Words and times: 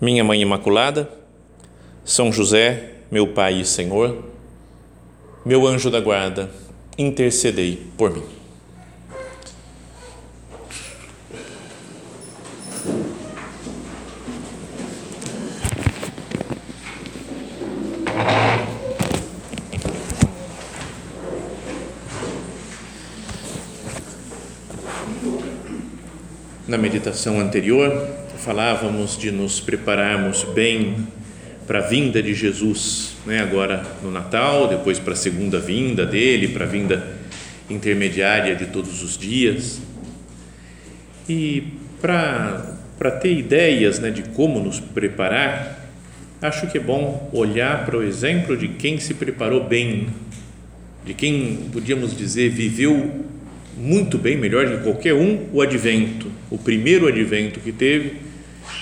minha 0.00 0.24
Mãe 0.24 0.40
Imaculada, 0.40 1.10
São 2.04 2.32
José, 2.32 2.94
meu 3.10 3.28
Pai 3.28 3.60
e 3.60 3.64
Senhor, 3.66 4.24
meu 5.44 5.66
anjo 5.66 5.90
da 5.90 6.00
guarda, 6.00 6.50
intercedei 6.96 7.86
por 7.98 8.10
mim. 8.10 8.22
Na 26.66 26.78
meditação 26.78 27.40
anterior, 27.40 28.08
falávamos 28.40 29.18
de 29.18 29.30
nos 29.30 29.60
prepararmos 29.60 30.44
bem 30.44 31.06
para 31.66 31.80
a 31.80 31.82
vinda 31.82 32.22
de 32.22 32.32
Jesus, 32.34 33.12
né? 33.26 33.40
agora 33.40 33.84
no 34.02 34.10
Natal, 34.10 34.66
depois 34.66 34.98
para 34.98 35.12
a 35.12 35.16
segunda 35.16 35.60
vinda 35.60 36.06
dele, 36.06 36.48
para 36.48 36.64
a 36.64 36.68
vinda 36.68 37.16
intermediária 37.68 38.56
de 38.56 38.66
todos 38.66 39.02
os 39.02 39.18
dias. 39.18 39.80
E 41.28 41.74
para, 42.00 43.10
ter 43.20 43.38
ideias 43.38 43.98
né, 43.98 44.10
de 44.10 44.22
como 44.22 44.58
nos 44.58 44.80
preparar, 44.80 45.88
acho 46.40 46.66
que 46.66 46.78
é 46.78 46.80
bom 46.80 47.28
olhar 47.32 47.84
para 47.84 47.98
o 47.98 48.02
exemplo 48.02 48.56
de 48.56 48.68
quem 48.68 48.98
se 48.98 49.12
preparou 49.12 49.62
bem, 49.62 50.08
de 51.04 51.12
quem, 51.12 51.68
podíamos 51.70 52.16
dizer, 52.16 52.48
viveu 52.48 53.22
muito 53.76 54.16
bem, 54.16 54.36
melhor 54.36 54.66
que 54.66 54.82
qualquer 54.82 55.14
um, 55.14 55.46
o 55.52 55.60
advento, 55.60 56.26
o 56.50 56.58
primeiro 56.58 57.06
advento 57.06 57.60
que 57.60 57.70
teve 57.70 58.29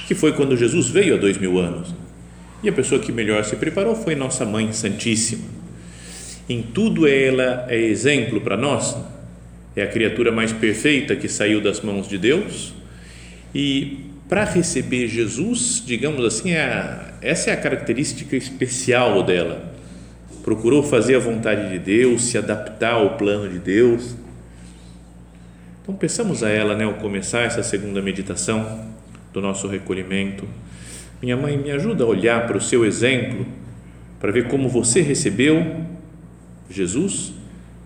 que 0.06 0.14
foi 0.14 0.32
quando 0.32 0.56
Jesus 0.56 0.88
veio 0.88 1.14
há 1.14 1.18
dois 1.18 1.38
mil 1.38 1.58
anos. 1.58 1.94
E 2.62 2.68
a 2.68 2.72
pessoa 2.72 3.00
que 3.00 3.12
melhor 3.12 3.44
se 3.44 3.56
preparou 3.56 3.94
foi 3.94 4.14
Nossa 4.14 4.44
Mãe 4.44 4.72
Santíssima. 4.72 5.44
Em 6.48 6.62
tudo 6.62 7.06
ela 7.06 7.66
é 7.68 7.76
exemplo 7.76 8.40
para 8.40 8.56
nós. 8.56 8.96
É 9.76 9.82
a 9.82 9.86
criatura 9.86 10.32
mais 10.32 10.52
perfeita 10.52 11.14
que 11.14 11.28
saiu 11.28 11.60
das 11.60 11.80
mãos 11.80 12.08
de 12.08 12.18
Deus. 12.18 12.74
E 13.54 14.06
para 14.28 14.44
receber 14.44 15.06
Jesus, 15.08 15.82
digamos 15.86 16.24
assim, 16.24 16.50
é 16.50 16.62
a, 16.62 17.12
essa 17.22 17.50
é 17.50 17.52
a 17.52 17.56
característica 17.56 18.36
especial 18.36 19.22
dela. 19.22 19.72
Procurou 20.42 20.82
fazer 20.82 21.16
a 21.16 21.18
vontade 21.20 21.70
de 21.70 21.78
Deus, 21.78 22.24
se 22.24 22.38
adaptar 22.38 22.94
ao 22.94 23.16
plano 23.16 23.48
de 23.48 23.58
Deus. 23.58 24.16
Então, 25.82 25.94
pensamos 25.94 26.42
a 26.42 26.50
ela, 26.50 26.74
né, 26.74 26.84
ao 26.84 26.94
começar 26.94 27.42
essa 27.42 27.62
segunda 27.62 28.02
meditação 28.02 28.86
do 29.38 29.42
nosso 29.42 29.68
recolhimento. 29.68 30.46
Minha 31.22 31.36
mãe, 31.36 31.56
me 31.56 31.70
ajuda 31.70 32.02
a 32.02 32.06
olhar 32.06 32.46
para 32.46 32.56
o 32.56 32.60
seu 32.60 32.84
exemplo, 32.84 33.46
para 34.20 34.32
ver 34.32 34.48
como 34.48 34.68
você 34.68 35.00
recebeu 35.00 35.84
Jesus, 36.68 37.32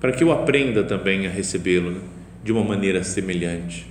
para 0.00 0.12
que 0.12 0.24
eu 0.24 0.32
aprenda 0.32 0.82
também 0.82 1.26
a 1.26 1.30
recebê-lo 1.30 1.90
né, 1.90 2.00
de 2.42 2.52
uma 2.52 2.64
maneira 2.64 3.04
semelhante. 3.04 3.86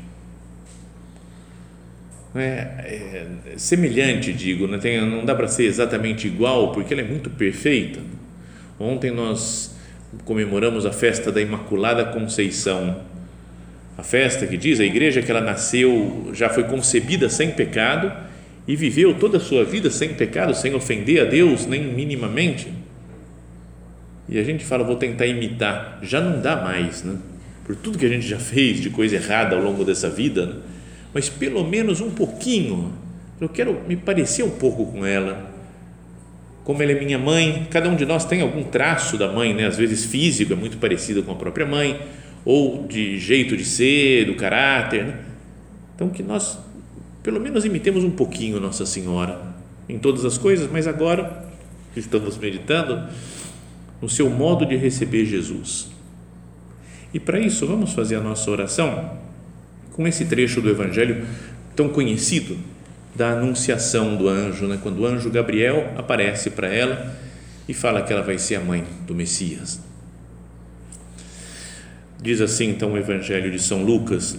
É, 2.33 2.39
é, 2.41 3.27
semelhante, 3.57 4.33
digo, 4.33 4.67
né? 4.67 4.77
Tem, 4.77 5.01
não 5.01 5.23
dá 5.23 5.35
para 5.35 5.47
ser 5.47 5.65
exatamente 5.65 6.27
igual, 6.27 6.71
porque 6.71 6.93
ela 6.93 7.03
é 7.03 7.07
muito 7.07 7.29
perfeita. 7.29 7.99
Ontem 8.79 9.11
nós 9.11 9.75
comemoramos 10.25 10.85
a 10.85 10.91
festa 10.91 11.31
da 11.31 11.41
Imaculada 11.41 12.05
Conceição 12.05 13.01
a 14.01 14.03
festa 14.03 14.47
que 14.47 14.57
diz 14.57 14.79
a 14.79 14.83
igreja 14.83 15.21
que 15.21 15.29
ela 15.29 15.41
nasceu, 15.41 16.31
já 16.33 16.49
foi 16.49 16.63
concebida 16.63 17.29
sem 17.29 17.51
pecado 17.51 18.11
e 18.67 18.75
viveu 18.75 19.13
toda 19.13 19.37
a 19.37 19.39
sua 19.39 19.63
vida 19.63 19.91
sem 19.91 20.15
pecado, 20.15 20.55
sem 20.55 20.73
ofender 20.73 21.21
a 21.21 21.25
Deus 21.25 21.67
nem 21.67 21.83
minimamente. 21.83 22.73
E 24.27 24.39
a 24.39 24.43
gente 24.43 24.65
fala, 24.65 24.83
vou 24.83 24.95
tentar 24.95 25.27
imitar, 25.27 25.99
já 26.01 26.19
não 26.19 26.41
dá 26.41 26.55
mais, 26.55 27.03
né? 27.03 27.15
Por 27.63 27.75
tudo 27.75 27.99
que 27.99 28.05
a 28.07 28.09
gente 28.09 28.27
já 28.27 28.39
fez 28.39 28.81
de 28.81 28.89
coisa 28.89 29.17
errada 29.17 29.55
ao 29.55 29.61
longo 29.61 29.85
dessa 29.85 30.09
vida, 30.09 30.47
né? 30.47 30.55
mas 31.13 31.29
pelo 31.29 31.63
menos 31.63 32.01
um 32.01 32.09
pouquinho. 32.09 32.93
Eu 33.39 33.49
quero 33.49 33.81
me 33.87 33.95
parecer 33.95 34.41
um 34.41 34.49
pouco 34.49 34.83
com 34.87 35.05
ela. 35.05 35.47
Como 36.63 36.81
ela 36.81 36.91
é 36.91 36.99
minha 36.99 37.19
mãe, 37.19 37.67
cada 37.69 37.87
um 37.87 37.95
de 37.95 38.05
nós 38.05 38.25
tem 38.25 38.41
algum 38.41 38.63
traço 38.63 39.15
da 39.15 39.31
mãe, 39.31 39.53
né? 39.53 39.67
Às 39.67 39.77
vezes 39.77 40.05
físico 40.05 40.53
é 40.53 40.55
muito 40.55 40.77
parecido 40.77 41.21
com 41.21 41.33
a 41.33 41.35
própria 41.35 41.67
mãe, 41.67 41.99
ou 42.43 42.87
de 42.87 43.19
jeito 43.19 43.55
de 43.55 43.65
ser, 43.65 44.25
do 44.25 44.35
caráter. 44.35 45.05
Né? 45.05 45.19
Então, 45.95 46.09
que 46.09 46.23
nós, 46.23 46.57
pelo 47.21 47.39
menos, 47.39 47.65
imitemos 47.65 48.03
um 48.03 48.11
pouquinho 48.11 48.59
Nossa 48.59 48.85
Senhora 48.85 49.41
em 49.87 49.99
todas 49.99 50.25
as 50.25 50.37
coisas, 50.37 50.69
mas 50.71 50.87
agora 50.87 51.49
que 51.93 51.99
estamos 51.99 52.37
meditando, 52.37 53.07
no 54.01 54.09
seu 54.09 54.29
modo 54.29 54.65
de 54.65 54.75
receber 54.75 55.25
Jesus. 55.25 55.89
E 57.13 57.19
para 57.19 57.39
isso, 57.39 57.67
vamos 57.67 57.93
fazer 57.93 58.15
a 58.15 58.21
nossa 58.21 58.49
oração 58.49 59.17
com 59.91 60.07
esse 60.07 60.25
trecho 60.25 60.61
do 60.61 60.69
Evangelho 60.69 61.25
tão 61.75 61.89
conhecido 61.89 62.57
da 63.13 63.31
anunciação 63.31 64.15
do 64.15 64.29
anjo, 64.29 64.65
né? 64.65 64.79
quando 64.81 64.99
o 64.99 65.05
anjo 65.05 65.29
Gabriel 65.29 65.93
aparece 65.97 66.49
para 66.49 66.73
ela 66.73 67.13
e 67.67 67.73
fala 67.73 68.01
que 68.01 68.13
ela 68.13 68.21
vai 68.21 68.37
ser 68.37 68.55
a 68.55 68.61
mãe 68.61 68.85
do 69.05 69.13
Messias. 69.13 69.90
Diz 72.21 72.39
assim 72.39 72.69
então 72.69 72.93
o 72.93 72.97
Evangelho 72.97 73.49
de 73.49 73.59
São 73.59 73.83
Lucas: 73.83 74.37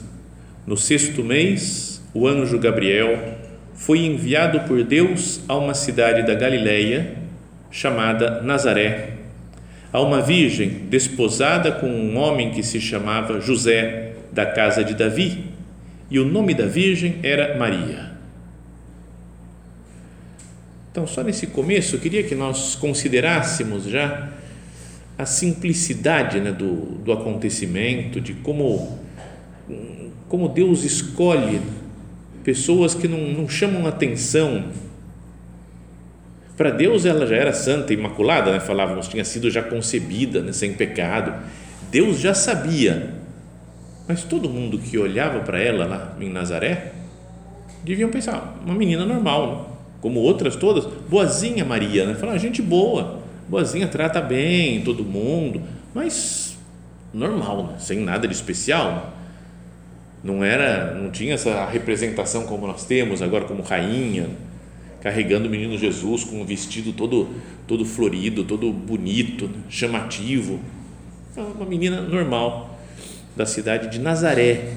No 0.66 0.76
sexto 0.76 1.24
mês, 1.24 2.00
o 2.14 2.28
anjo 2.28 2.58
Gabriel 2.58 3.36
foi 3.74 4.00
enviado 4.00 4.60
por 4.60 4.84
Deus 4.84 5.40
a 5.48 5.56
uma 5.56 5.74
cidade 5.74 6.24
da 6.24 6.34
Galileia 6.34 7.16
chamada 7.70 8.40
Nazaré, 8.42 9.14
a 9.92 10.00
uma 10.00 10.20
virgem 10.20 10.68
desposada 10.88 11.72
com 11.72 11.88
um 11.88 12.16
homem 12.16 12.52
que 12.52 12.62
se 12.62 12.80
chamava 12.80 13.40
José, 13.40 14.12
da 14.30 14.46
casa 14.46 14.84
de 14.84 14.94
Davi, 14.94 15.46
e 16.10 16.18
o 16.18 16.24
nome 16.24 16.54
da 16.54 16.66
virgem 16.66 17.16
era 17.22 17.56
Maria. 17.58 18.12
Então, 20.90 21.06
só 21.06 21.22
nesse 21.22 21.46
começo, 21.48 21.96
eu 21.96 22.00
queria 22.00 22.22
que 22.22 22.34
nós 22.34 22.74
considerássemos 22.74 23.84
já 23.84 24.28
a 25.22 25.26
simplicidade 25.26 26.40
né, 26.40 26.50
do, 26.50 26.98
do 26.98 27.12
acontecimento, 27.12 28.20
de 28.20 28.34
como, 28.34 28.98
como 30.28 30.48
Deus 30.48 30.82
escolhe 30.82 31.60
pessoas 32.42 32.92
que 32.92 33.06
não, 33.06 33.18
não 33.18 33.48
chamam 33.48 33.86
atenção. 33.86 34.64
Para 36.56 36.70
Deus 36.70 37.06
ela 37.06 37.24
já 37.24 37.36
era 37.36 37.52
santa, 37.52 37.92
imaculada, 37.92 38.52
né? 38.52 38.58
falávamos, 38.58 39.06
tinha 39.06 39.24
sido 39.24 39.48
já 39.48 39.62
concebida, 39.62 40.42
né? 40.42 40.52
sem 40.52 40.74
pecado. 40.74 41.32
Deus 41.88 42.18
já 42.18 42.34
sabia, 42.34 43.14
mas 44.08 44.24
todo 44.24 44.48
mundo 44.48 44.76
que 44.76 44.98
olhava 44.98 45.40
para 45.40 45.60
ela 45.60 45.86
lá 45.86 46.16
em 46.20 46.30
Nazaré 46.30 46.94
deviam 47.84 48.10
pensar, 48.10 48.60
uma 48.64 48.74
menina 48.74 49.06
normal, 49.06 49.46
né? 49.46 49.72
como 50.00 50.18
outras 50.18 50.56
todas, 50.56 50.84
boazinha 51.08 51.64
Maria, 51.64 52.06
né? 52.06 52.14
falar, 52.14 52.36
gente 52.38 52.60
boa, 52.60 53.21
boazinha, 53.48 53.88
trata 53.88 54.20
bem 54.20 54.82
todo 54.82 55.04
mundo, 55.04 55.62
mas 55.94 56.56
normal, 57.12 57.66
né? 57.66 57.74
sem 57.78 58.00
nada 58.00 58.26
de 58.26 58.34
especial. 58.34 59.12
Não 60.22 60.44
era, 60.44 60.94
não 60.94 61.10
tinha 61.10 61.34
essa 61.34 61.66
representação 61.66 62.44
como 62.44 62.66
nós 62.66 62.84
temos 62.84 63.20
agora 63.20 63.44
como 63.44 63.62
rainha, 63.62 64.30
carregando 65.00 65.48
o 65.48 65.50
menino 65.50 65.76
Jesus 65.76 66.22
com 66.22 66.40
um 66.40 66.44
vestido 66.44 66.92
todo 66.92 67.28
todo 67.66 67.84
florido, 67.84 68.44
todo 68.44 68.72
bonito, 68.72 69.46
né? 69.46 69.58
chamativo. 69.68 70.60
Uma 71.36 71.66
menina 71.66 72.00
normal 72.00 72.78
da 73.36 73.46
cidade 73.46 73.90
de 73.90 73.98
Nazaré. 73.98 74.74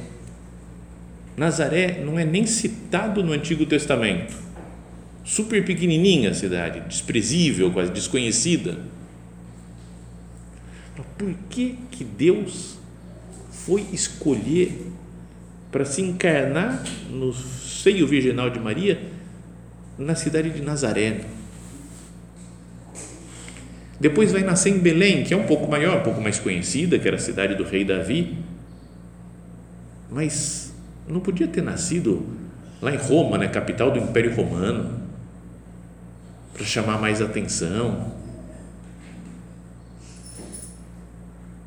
Nazaré 1.35 2.01
não 2.03 2.17
é 2.17 2.23
nem 2.23 2.45
citado 2.45 3.21
no 3.23 3.33
Antigo 3.33 3.65
Testamento 3.65 4.44
super 5.25 5.66
pequenininha 5.66 6.30
a 6.30 6.33
cidade, 6.33 6.80
desprezível, 6.88 7.72
quase 7.72 7.92
desconhecida. 7.92 8.77
Por 11.18 11.33
que 11.50 11.77
que 11.92 12.04
Deus 12.04 12.77
foi 13.50 13.86
escolher 13.92 14.92
para 15.72 15.83
se 15.83 16.01
encarnar 16.01 16.83
no 17.10 17.33
seio 17.33 18.07
virginal 18.07 18.50
de 18.50 18.60
Maria 18.60 18.98
na 19.98 20.16
cidade 20.16 20.50
de 20.50 20.62
Nazaré. 20.62 21.22
Depois 24.00 24.31
vai 24.31 24.42
nascer 24.42 24.69
em 24.69 24.80
Belém, 24.80 25.24
que 25.24 25.33
é 25.33 25.38
um 25.38 25.45
pouco 25.45 25.69
maior, 25.69 26.00
um 26.00 26.04
pouco 26.04 26.22
mais 26.22 26.39
conhecida, 26.39 27.00
que 27.00 27.07
era 27.07 27.18
a 27.18 27.19
cidade 27.19 27.56
do 27.56 27.63
rei 27.63 27.83
Davi. 27.83 28.38
Mas 30.10 30.74
não 31.07 31.19
podia 31.19 31.48
ter 31.48 31.62
nascido 31.62 32.25
lá 32.81 32.94
em 32.94 32.98
Roma, 32.98 33.38
né, 33.38 33.48
capital 33.48 33.92
do 33.92 34.00
Império 34.00 34.33
Romano, 34.36 35.01
para 36.56 36.66
chamar 36.66 37.00
mais 37.00 37.22
atenção. 37.22 38.13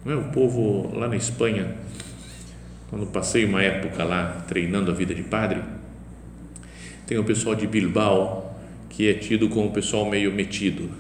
Não 0.05 0.13
é? 0.13 0.17
O 0.17 0.25
povo 0.31 0.97
lá 0.97 1.07
na 1.07 1.17
Espanha, 1.17 1.75
quando 2.89 3.07
passei 3.07 3.45
uma 3.45 3.63
época 3.63 4.03
lá 4.03 4.45
treinando 4.49 4.91
a 4.91 4.95
vida 4.95 5.15
de 5.15 5.23
padre, 5.23 5.63
tem 7.07 7.19
o 7.19 7.25
pessoal 7.25 7.55
de 7.55 7.67
Bilbao 7.67 8.57
que 8.89 9.09
é 9.09 9.15
tido 9.15 9.49
como 9.49 9.69
o 9.69 9.73
pessoal 9.73 10.09
meio 10.09 10.33
metido. 10.33 10.91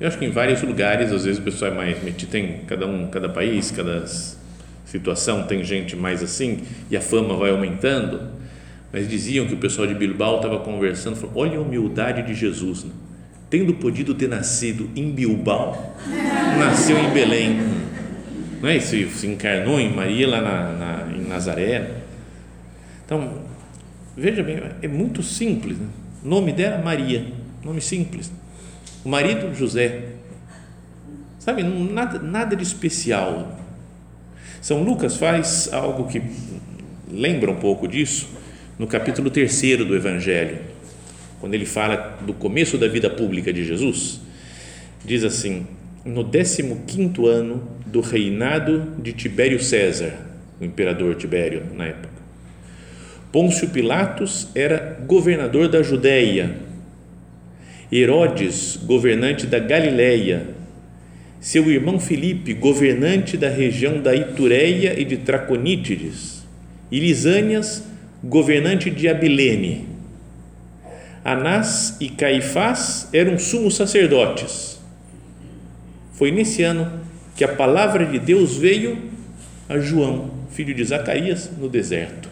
Eu 0.00 0.08
acho 0.08 0.18
que 0.18 0.24
em 0.24 0.30
vários 0.30 0.60
lugares, 0.62 1.12
às 1.12 1.24
vezes 1.24 1.40
o 1.40 1.42
pessoal 1.42 1.70
é 1.70 1.74
mais 1.74 2.02
metido, 2.02 2.28
tem 2.28 2.58
cada 2.66 2.86
um, 2.86 3.08
cada 3.08 3.28
país, 3.28 3.70
cada 3.70 4.04
situação 4.84 5.44
tem 5.44 5.62
gente 5.64 5.94
mais 5.94 6.22
assim 6.22 6.60
e 6.90 6.96
a 6.96 7.00
fama 7.00 7.36
vai 7.36 7.50
aumentando. 7.50 8.20
Mas 8.92 9.08
diziam 9.08 9.46
que 9.46 9.54
o 9.54 9.58
pessoal 9.58 9.86
de 9.86 9.94
Bilbao 9.94 10.36
estava 10.36 10.58
conversando, 10.58 11.16
falou, 11.16 11.36
olha 11.36 11.58
a 11.58 11.60
humildade 11.60 12.22
de 12.22 12.34
Jesus, 12.34 12.84
né? 12.84 12.90
Tendo 13.50 13.74
podido 13.74 14.14
ter 14.14 14.28
nascido 14.28 14.90
em 14.94 15.10
Bilbao, 15.10 15.96
nasceu 16.58 16.98
em 16.98 17.10
Belém, 17.10 17.58
não 18.60 18.68
é? 18.68 18.78
Se, 18.80 19.08
se 19.08 19.26
encarnou 19.26 19.80
em 19.80 19.92
Maria 19.92 20.28
lá 20.28 20.40
na, 20.40 20.72
na, 20.72 21.16
em 21.16 21.26
Nazaré. 21.26 21.92
Então 23.04 23.42
veja 24.16 24.42
bem, 24.42 24.60
é 24.82 24.88
muito 24.88 25.22
simples. 25.22 25.78
Né? 25.78 25.86
O 26.24 26.28
nome 26.28 26.52
dela 26.52 26.78
Maria, 26.78 27.26
nome 27.64 27.80
simples. 27.80 28.30
O 29.04 29.08
marido 29.08 29.54
José, 29.54 30.02
sabe? 31.38 31.62
Nada, 31.62 32.18
nada 32.18 32.56
de 32.56 32.62
especial. 32.62 33.58
São 34.60 34.82
Lucas 34.82 35.16
faz 35.16 35.70
algo 35.72 36.08
que 36.08 36.20
lembra 37.10 37.50
um 37.50 37.56
pouco 37.56 37.86
disso 37.86 38.28
no 38.78 38.86
capítulo 38.86 39.30
3 39.30 39.78
do 39.86 39.94
Evangelho, 39.94 40.58
quando 41.40 41.54
ele 41.54 41.66
fala 41.66 42.18
do 42.26 42.32
começo 42.32 42.76
da 42.78 42.88
vida 42.88 43.08
pública 43.08 43.52
de 43.52 43.64
Jesus. 43.64 44.20
Diz 45.04 45.24
assim: 45.24 45.66
no 46.04 46.24
15 46.24 46.62
ano 47.26 47.62
do 47.86 48.00
reinado 48.00 48.94
de 48.98 49.12
Tibério 49.12 49.62
César, 49.62 50.14
o 50.60 50.64
imperador 50.64 51.14
Tibério 51.14 51.62
na 51.74 51.86
época. 51.86 52.18
Pôncio 53.30 53.68
Pilatos 53.68 54.48
era 54.54 54.98
governador 55.06 55.68
da 55.68 55.82
Judéia, 55.82 56.56
Herodes, 57.92 58.78
governante 58.82 59.46
da 59.46 59.58
Galiléia, 59.58 60.46
seu 61.40 61.70
irmão 61.70 62.00
Filipe, 62.00 62.52
governante 62.54 63.36
da 63.36 63.48
região 63.48 64.00
da 64.00 64.14
Itureia 64.14 64.98
e 64.98 65.04
de 65.04 65.18
Traconítides, 65.18 66.44
e 66.90 66.98
Lisânias, 66.98 67.84
governante 68.24 68.90
de 68.90 69.08
Abilene. 69.08 69.97
Anás 71.24 71.96
e 72.00 72.08
Caifás 72.08 73.08
eram 73.12 73.38
sumos 73.38 73.76
sacerdotes. 73.76 74.78
Foi 76.12 76.30
nesse 76.30 76.62
ano 76.62 77.00
que 77.36 77.44
a 77.44 77.48
palavra 77.48 78.04
de 78.04 78.18
Deus 78.18 78.56
veio 78.56 78.98
a 79.68 79.78
João, 79.78 80.30
filho 80.50 80.74
de 80.74 80.84
Zacarias, 80.84 81.50
no 81.56 81.68
deserto. 81.68 82.28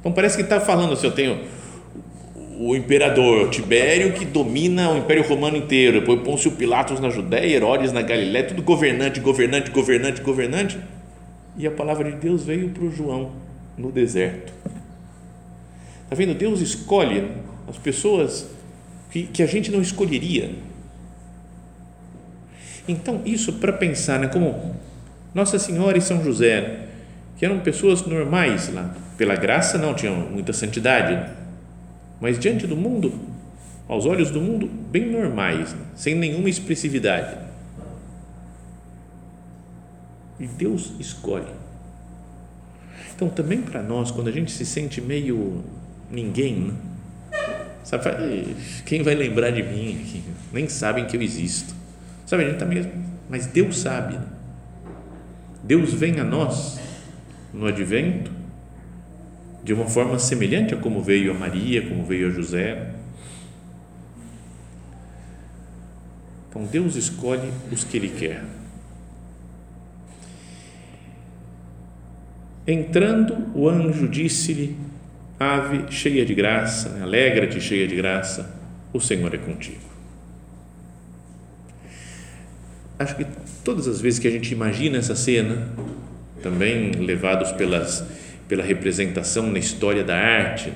Então 0.00 0.12
parece 0.12 0.36
que 0.36 0.42
está 0.42 0.60
falando 0.60 0.92
assim: 0.92 1.06
eu 1.06 1.12
tenho 1.12 1.40
o 2.58 2.74
imperador 2.74 3.50
Tibério 3.50 4.12
que 4.12 4.24
domina 4.24 4.90
o 4.90 4.98
Império 4.98 5.26
Romano 5.26 5.56
inteiro, 5.56 6.00
depois 6.00 6.20
Pôncio 6.20 6.52
Pilatos 6.52 7.00
na 7.00 7.10
Judéia, 7.10 7.56
Herodes 7.56 7.92
na 7.92 8.02
Galiléia, 8.02 8.46
tudo 8.46 8.62
governante, 8.62 9.20
governante, 9.20 9.70
governante, 9.70 10.20
governante. 10.22 10.78
E 11.58 11.66
a 11.66 11.70
palavra 11.70 12.10
de 12.10 12.18
Deus 12.18 12.44
veio 12.44 12.68
para 12.70 12.84
o 12.84 12.90
João 12.90 13.32
no 13.76 13.90
deserto. 13.90 14.52
Está 16.06 16.14
vendo? 16.14 16.34
Deus 16.34 16.60
escolhe 16.60 17.28
as 17.68 17.76
pessoas 17.76 18.46
que, 19.10 19.24
que 19.24 19.42
a 19.42 19.46
gente 19.46 19.72
não 19.72 19.82
escolheria. 19.82 20.54
Então, 22.86 23.22
isso 23.24 23.54
para 23.54 23.72
pensar, 23.72 24.20
né, 24.20 24.28
como 24.28 24.76
Nossa 25.34 25.58
Senhora 25.58 25.98
e 25.98 26.00
São 26.00 26.22
José, 26.22 26.86
que 27.36 27.44
eram 27.44 27.58
pessoas 27.58 28.06
normais 28.06 28.72
lá, 28.72 28.94
pela 29.18 29.34
graça 29.34 29.76
não 29.76 29.94
tinham 29.94 30.14
muita 30.14 30.52
santidade, 30.52 31.28
mas 32.20 32.38
diante 32.38 32.68
do 32.68 32.76
mundo, 32.76 33.12
aos 33.88 34.06
olhos 34.06 34.30
do 34.30 34.40
mundo, 34.40 34.66
bem 34.66 35.10
normais, 35.10 35.74
sem 35.96 36.14
nenhuma 36.14 36.48
expressividade. 36.48 37.36
E 40.38 40.46
Deus 40.46 40.92
escolhe. 41.00 41.66
Então, 43.14 43.28
também 43.28 43.62
para 43.62 43.82
nós, 43.82 44.12
quando 44.12 44.28
a 44.28 44.32
gente 44.32 44.52
se 44.52 44.64
sente 44.64 45.00
meio 45.00 45.64
ninguém, 46.10 46.54
né? 46.56 46.74
sabe, 47.84 48.56
quem 48.84 49.02
vai 49.02 49.14
lembrar 49.14 49.50
de 49.50 49.62
mim 49.62 50.00
aqui? 50.00 50.22
Nem 50.52 50.68
sabem 50.68 51.06
que 51.06 51.16
eu 51.16 51.22
existo. 51.22 51.74
Sabe, 52.26 52.42
a 52.42 52.46
gente 52.46 52.54
está 52.56 52.66
mesmo, 52.66 52.92
mas 53.28 53.46
Deus 53.46 53.78
sabe. 53.78 54.14
Né? 54.14 54.26
Deus 55.62 55.92
vem 55.92 56.18
a 56.20 56.24
nós 56.24 56.80
no 57.52 57.66
advento 57.66 58.30
de 59.62 59.72
uma 59.72 59.86
forma 59.86 60.18
semelhante 60.18 60.74
a 60.74 60.76
como 60.76 61.02
veio 61.02 61.32
a 61.32 61.34
Maria, 61.34 61.88
como 61.88 62.04
veio 62.04 62.28
a 62.28 62.30
José. 62.30 62.90
Então 66.48 66.64
Deus 66.64 66.94
escolhe 66.94 67.50
os 67.72 67.82
que 67.82 67.96
Ele 67.96 68.08
quer. 68.08 68.44
Entrando, 72.66 73.48
o 73.54 73.68
anjo 73.68 74.08
disse-lhe: 74.08 74.76
Ave 75.38 75.92
cheia 75.92 76.24
de 76.24 76.34
graça, 76.34 76.98
alegra-te, 77.02 77.60
cheia 77.60 77.86
de 77.86 77.94
graça, 77.94 78.54
o 78.92 79.00
Senhor 79.00 79.34
é 79.34 79.38
contigo. 79.38 79.80
Acho 82.98 83.16
que 83.16 83.26
todas 83.62 83.86
as 83.86 84.00
vezes 84.00 84.18
que 84.18 84.26
a 84.26 84.30
gente 84.30 84.50
imagina 84.52 84.96
essa 84.96 85.14
cena, 85.14 85.68
também 86.42 86.92
levados 86.92 87.52
pelas, 87.52 88.02
pela 88.48 88.62
representação 88.62 89.50
na 89.50 89.58
história 89.58 90.02
da 90.02 90.16
arte, 90.16 90.72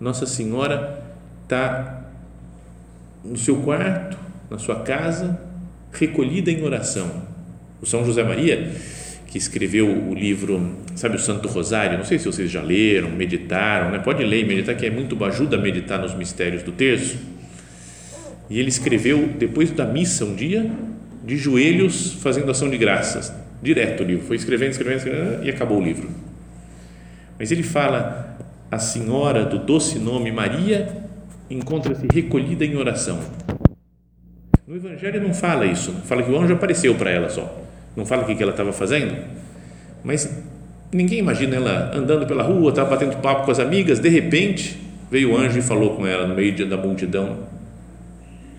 Nossa 0.00 0.26
Senhora 0.26 1.04
está 1.44 2.04
no 3.24 3.36
seu 3.36 3.62
quarto, 3.62 4.18
na 4.50 4.58
sua 4.58 4.80
casa, 4.80 5.40
recolhida 5.92 6.50
em 6.50 6.64
oração. 6.64 7.28
O 7.80 7.86
São 7.86 8.04
José 8.04 8.24
Maria 8.24 8.74
que 9.28 9.36
escreveu 9.36 9.86
o 9.86 10.14
livro, 10.14 10.74
sabe, 10.96 11.16
o 11.16 11.18
Santo 11.18 11.48
Rosário, 11.48 11.98
não 11.98 12.04
sei 12.04 12.18
se 12.18 12.24
vocês 12.24 12.50
já 12.50 12.62
leram, 12.62 13.10
meditaram, 13.10 13.90
né? 13.90 13.98
pode 13.98 14.24
ler 14.24 14.40
e 14.40 14.44
meditar, 14.44 14.74
que 14.74 14.86
é 14.86 14.90
muito, 14.90 15.22
ajuda 15.22 15.56
a 15.56 15.60
meditar 15.60 16.00
nos 16.00 16.14
mistérios 16.14 16.62
do 16.62 16.72
terço. 16.72 17.18
E 18.48 18.58
ele 18.58 18.70
escreveu, 18.70 19.28
depois 19.38 19.70
da 19.70 19.84
missa, 19.84 20.24
um 20.24 20.34
dia, 20.34 20.70
de 21.22 21.36
joelhos, 21.36 22.14
fazendo 22.14 22.50
ação 22.50 22.70
de 22.70 22.78
graças, 22.78 23.30
direto 23.62 24.02
o 24.02 24.06
livro, 24.06 24.26
foi 24.26 24.36
escrevendo, 24.36 24.70
escrevendo, 24.70 24.96
escrevendo 24.96 25.44
e 25.44 25.50
acabou 25.50 25.78
o 25.78 25.84
livro. 25.84 26.08
Mas 27.38 27.52
ele 27.52 27.62
fala, 27.62 28.38
a 28.70 28.78
senhora 28.78 29.44
do 29.44 29.58
doce 29.58 29.98
nome 29.98 30.32
Maria 30.32 30.88
encontra-se 31.50 32.06
recolhida 32.10 32.64
em 32.64 32.76
oração. 32.76 33.20
No 34.66 34.74
Evangelho 34.74 35.20
não 35.20 35.34
fala 35.34 35.66
isso, 35.66 35.92
fala 36.06 36.22
que 36.22 36.30
o 36.30 36.38
anjo 36.38 36.54
apareceu 36.54 36.94
para 36.94 37.10
ela 37.10 37.28
só 37.28 37.67
não 37.96 38.04
fala 38.06 38.22
o 38.22 38.26
que 38.26 38.42
ela 38.42 38.52
estava 38.52 38.72
fazendo, 38.72 39.16
mas 40.04 40.30
ninguém 40.92 41.18
imagina 41.18 41.56
ela 41.56 41.90
andando 41.94 42.26
pela 42.26 42.42
rua, 42.42 42.70
estava 42.70 42.90
batendo 42.90 43.16
papo 43.16 43.44
com 43.44 43.50
as 43.50 43.58
amigas, 43.58 43.98
de 43.98 44.08
repente 44.08 44.80
veio 45.10 45.32
o 45.32 45.36
anjo 45.36 45.58
e 45.58 45.62
falou 45.62 45.96
com 45.96 46.06
ela 46.06 46.26
no 46.26 46.34
meio 46.34 46.68
da 46.68 46.76
multidão. 46.76 47.38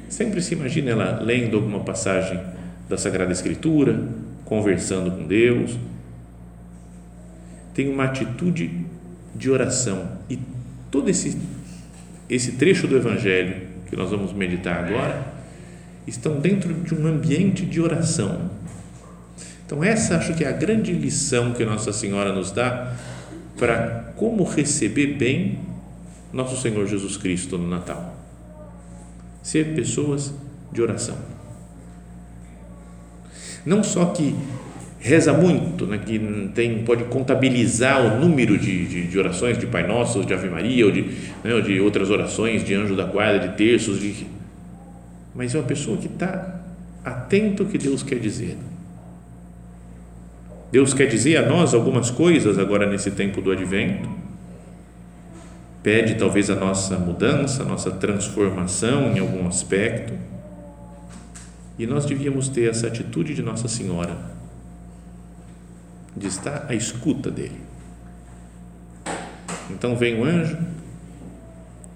Sempre 0.10 0.42
se 0.42 0.56
imagina 0.56 0.92
ela 0.92 1.20
lendo 1.22 1.58
alguma 1.58 1.82
passagem 1.82 2.40
da 2.90 2.98
Sagrada 2.98 3.32
Escritura, 3.32 4.00
conversando 4.44 5.12
com 5.12 5.28
Deus. 5.28 5.78
Tem 7.74 7.88
uma 7.88 8.06
atitude 8.06 8.72
de 9.36 9.50
oração 9.50 10.18
e 10.30 10.40
todo 10.90 11.10
esse 11.10 11.38
esse 12.30 12.54
trecho 12.54 12.88
do 12.88 12.96
Evangelho 12.96 13.56
que 13.90 13.96
nós 13.96 14.12
vamos 14.12 14.32
meditar 14.34 14.86
agora 14.86 15.34
estão 16.06 16.40
dentro 16.40 16.74
de 16.74 16.94
um 16.94 17.08
ambiente 17.08 17.66
de 17.66 17.82
oração 17.82 18.52
então, 19.70 19.84
essa 19.84 20.18
acho 20.18 20.34
que 20.34 20.44
é 20.44 20.48
a 20.48 20.52
grande 20.52 20.92
lição 20.92 21.54
que 21.54 21.64
Nossa 21.64 21.94
Senhora 21.94 22.34
nos 22.34 22.52
dá 22.52 22.92
para 23.56 24.14
como 24.16 24.44
receber 24.44 25.14
bem 25.14 25.60
nosso 26.34 26.60
Senhor 26.60 26.88
Jesus 26.88 27.18
Cristo 27.18 27.56
no 27.56 27.68
Natal. 27.68 28.18
Ser 29.44 29.76
pessoas 29.76 30.34
de 30.72 30.82
oração. 30.82 31.16
Não 33.64 33.84
só 33.84 34.06
que 34.06 34.34
reza 35.00 35.34
muito, 35.34 35.86
né, 35.86 36.00
que 36.00 36.20
tem, 36.56 36.84
pode 36.84 37.04
contabilizar 37.04 38.04
o 38.04 38.20
número 38.20 38.58
de, 38.58 38.88
de, 38.88 39.08
de 39.08 39.20
orações 39.20 39.56
de 39.60 39.68
Pai 39.68 39.86
Nosso, 39.86 40.26
de 40.26 40.34
Ave 40.34 40.50
Maria, 40.50 40.84
ou 40.84 40.92
de, 40.92 41.04
né, 41.44 41.54
ou 41.54 41.62
de 41.62 41.80
outras 41.80 42.10
orações, 42.10 42.66
de 42.66 42.74
anjo 42.74 42.96
da 42.96 43.06
guarda, 43.06 43.48
de 43.48 43.56
terços, 43.56 44.00
de, 44.00 44.26
mas 45.36 45.54
é 45.54 45.60
uma 45.60 45.68
pessoa 45.68 45.96
que 45.96 46.08
está 46.08 46.60
atento 47.06 47.62
ao 47.62 47.70
que 47.70 47.78
Deus 47.78 48.02
quer 48.02 48.18
dizer. 48.18 48.58
Deus 50.72 50.94
quer 50.94 51.08
dizer 51.08 51.38
a 51.38 51.48
nós 51.48 51.74
algumas 51.74 52.12
coisas 52.12 52.60
agora 52.60 52.86
nesse 52.86 53.12
tempo 53.12 53.42
do 53.42 53.52
advento, 53.52 54.10
pede 55.82 56.16
talvez 56.16 56.50
a 56.50 56.56
nossa 56.56 56.98
mudança, 56.98 57.64
a 57.64 57.66
nossa 57.66 57.92
transformação 57.92 59.12
em 59.12 59.20
algum 59.20 59.48
aspecto, 59.48 60.14
e 61.78 61.88
nós 61.88 62.06
devíamos 62.06 62.50
ter 62.50 62.70
essa 62.70 62.88
atitude 62.88 63.34
de 63.34 63.42
Nossa 63.42 63.68
Senhora, 63.68 64.16
de 66.16 66.28
estar 66.28 66.66
à 66.68 66.76
escuta 66.76 67.32
dele. 67.32 67.62
Então 69.70 69.96
vem 69.96 70.20
o 70.20 70.26
anjo 70.26 70.58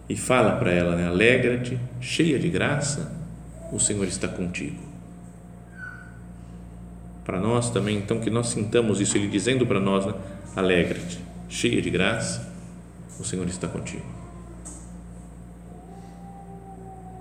e 0.08 0.16
fala 0.16 0.54
para 0.54 0.72
ela, 0.72 0.96
né? 0.96 1.08
alegra-te, 1.08 1.78
cheia 2.00 2.40
de 2.40 2.50
graça, 2.50 3.12
o 3.72 3.80
Senhor 3.80 4.08
está 4.08 4.28
contigo. 4.28 4.93
Para 7.26 7.40
nós 7.40 7.70
também, 7.70 7.98
então, 7.98 8.20
que 8.20 8.30
nós 8.30 8.48
sintamos 8.48 9.00
isso, 9.00 9.18
Ele 9.18 9.28
dizendo 9.28 9.66
para 9.66 9.80
nós, 9.80 10.06
né? 10.06 10.14
alegra-te, 10.56 11.20
cheia 11.48 11.82
de 11.82 11.90
graça, 11.90 12.52
o 13.20 13.24
Senhor 13.24 13.48
está 13.48 13.68
contigo. 13.68 14.04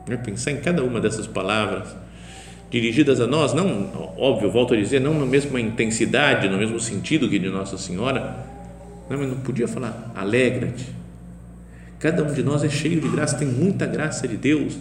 É 0.09 0.16
pensar 0.16 0.50
em 0.50 0.61
cada 0.61 0.82
uma 0.82 1.00
dessas 1.00 1.26
palavras 1.26 1.94
dirigidas 2.68 3.21
a 3.21 3.26
nós, 3.26 3.52
não, 3.52 4.14
óbvio, 4.16 4.50
volto 4.50 4.75
a 4.75 4.76
dizer, 4.76 5.00
não 5.00 5.14
na 5.14 5.26
mesma 5.26 5.61
intensidade, 5.61 6.49
no 6.49 6.59
mesmo 6.59 6.80
sentido 6.80 7.28
que 7.28 7.38
de 7.38 7.49
Nossa 7.49 7.78
Senhora, 7.78 8.47
não, 9.09 9.18
mas 9.18 9.28
não 9.28 9.40
podia 9.40 9.68
falar, 9.68 10.11
alegra-te. 10.16 10.87
Cada 11.99 12.25
um 12.25 12.32
de 12.32 12.42
nós 12.42 12.64
é 12.64 12.68
cheio 12.68 13.00
de 13.00 13.09
graça, 13.09 13.37
tem 13.37 13.47
muita 13.47 13.87
graça 13.87 14.26
de 14.26 14.37
Deus. 14.37 14.76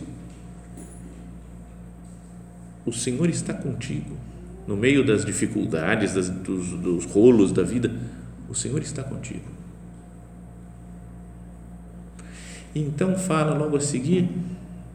O 2.84 2.92
Senhor 2.92 3.30
está 3.30 3.54
contigo 3.54 4.31
no 4.68 4.78
meio 4.78 5.06
das 5.06 5.26
dificuldades, 5.26 6.14
das, 6.14 6.30
dos, 6.30 6.70
dos 6.70 7.06
rolos 7.06 7.52
da 7.52 7.64
vida. 7.64 7.92
O 8.50 8.56
Senhor 8.56 8.82
está 8.82 9.04
contigo. 9.04 9.46
Então 12.76 13.18
fala 13.18 13.54
logo 13.54 13.78
a 13.78 13.82
seguir: 13.82 14.30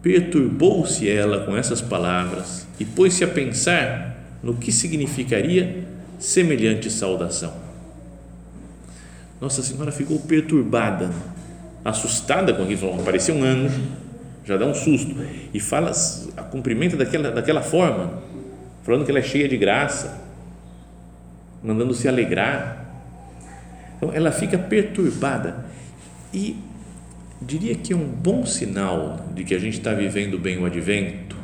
perturbou-se 0.02 1.08
ela 1.08 1.44
com 1.44 1.56
essas 1.56 1.80
palavras 1.80 2.66
e 2.78 2.84
pôs-se 2.84 3.24
a 3.24 3.28
pensar 3.28 4.16
no 4.42 4.54
que 4.54 4.72
significaria 4.72 5.84
semelhante 6.18 6.90
saudação. 6.90 7.52
Nossa 9.40 9.62
Senhora 9.62 9.92
ficou 9.92 10.18
perturbada, 10.20 11.10
assustada 11.84 12.54
com 12.54 12.62
aquilo, 12.62 13.02
parecia 13.04 13.34
um 13.34 13.44
anjo, 13.44 13.82
já 14.44 14.56
dá 14.56 14.64
um 14.64 14.74
susto 14.74 15.14
e 15.52 15.60
fala, 15.60 15.92
a 16.36 16.42
cumprimenta 16.42 16.96
daquela, 16.96 17.30
daquela 17.30 17.60
forma, 17.60 18.22
falando 18.86 19.04
que 19.04 19.10
ela 19.10 19.18
é 19.18 19.22
cheia 19.22 19.48
de 19.48 19.56
graça, 19.56 20.24
mandando 21.60 21.92
se 21.92 22.06
alegrar. 22.06 22.86
Então 23.96 24.12
ela 24.12 24.30
fica 24.30 24.56
perturbada 24.56 25.66
e 26.32 26.56
diria 27.42 27.74
que 27.74 27.92
é 27.92 27.96
um 27.96 28.06
bom 28.06 28.46
sinal 28.46 29.26
de 29.34 29.42
que 29.42 29.56
a 29.56 29.58
gente 29.58 29.78
está 29.78 29.92
vivendo 29.92 30.38
bem 30.38 30.58
o 30.58 30.64
advento 30.64 31.34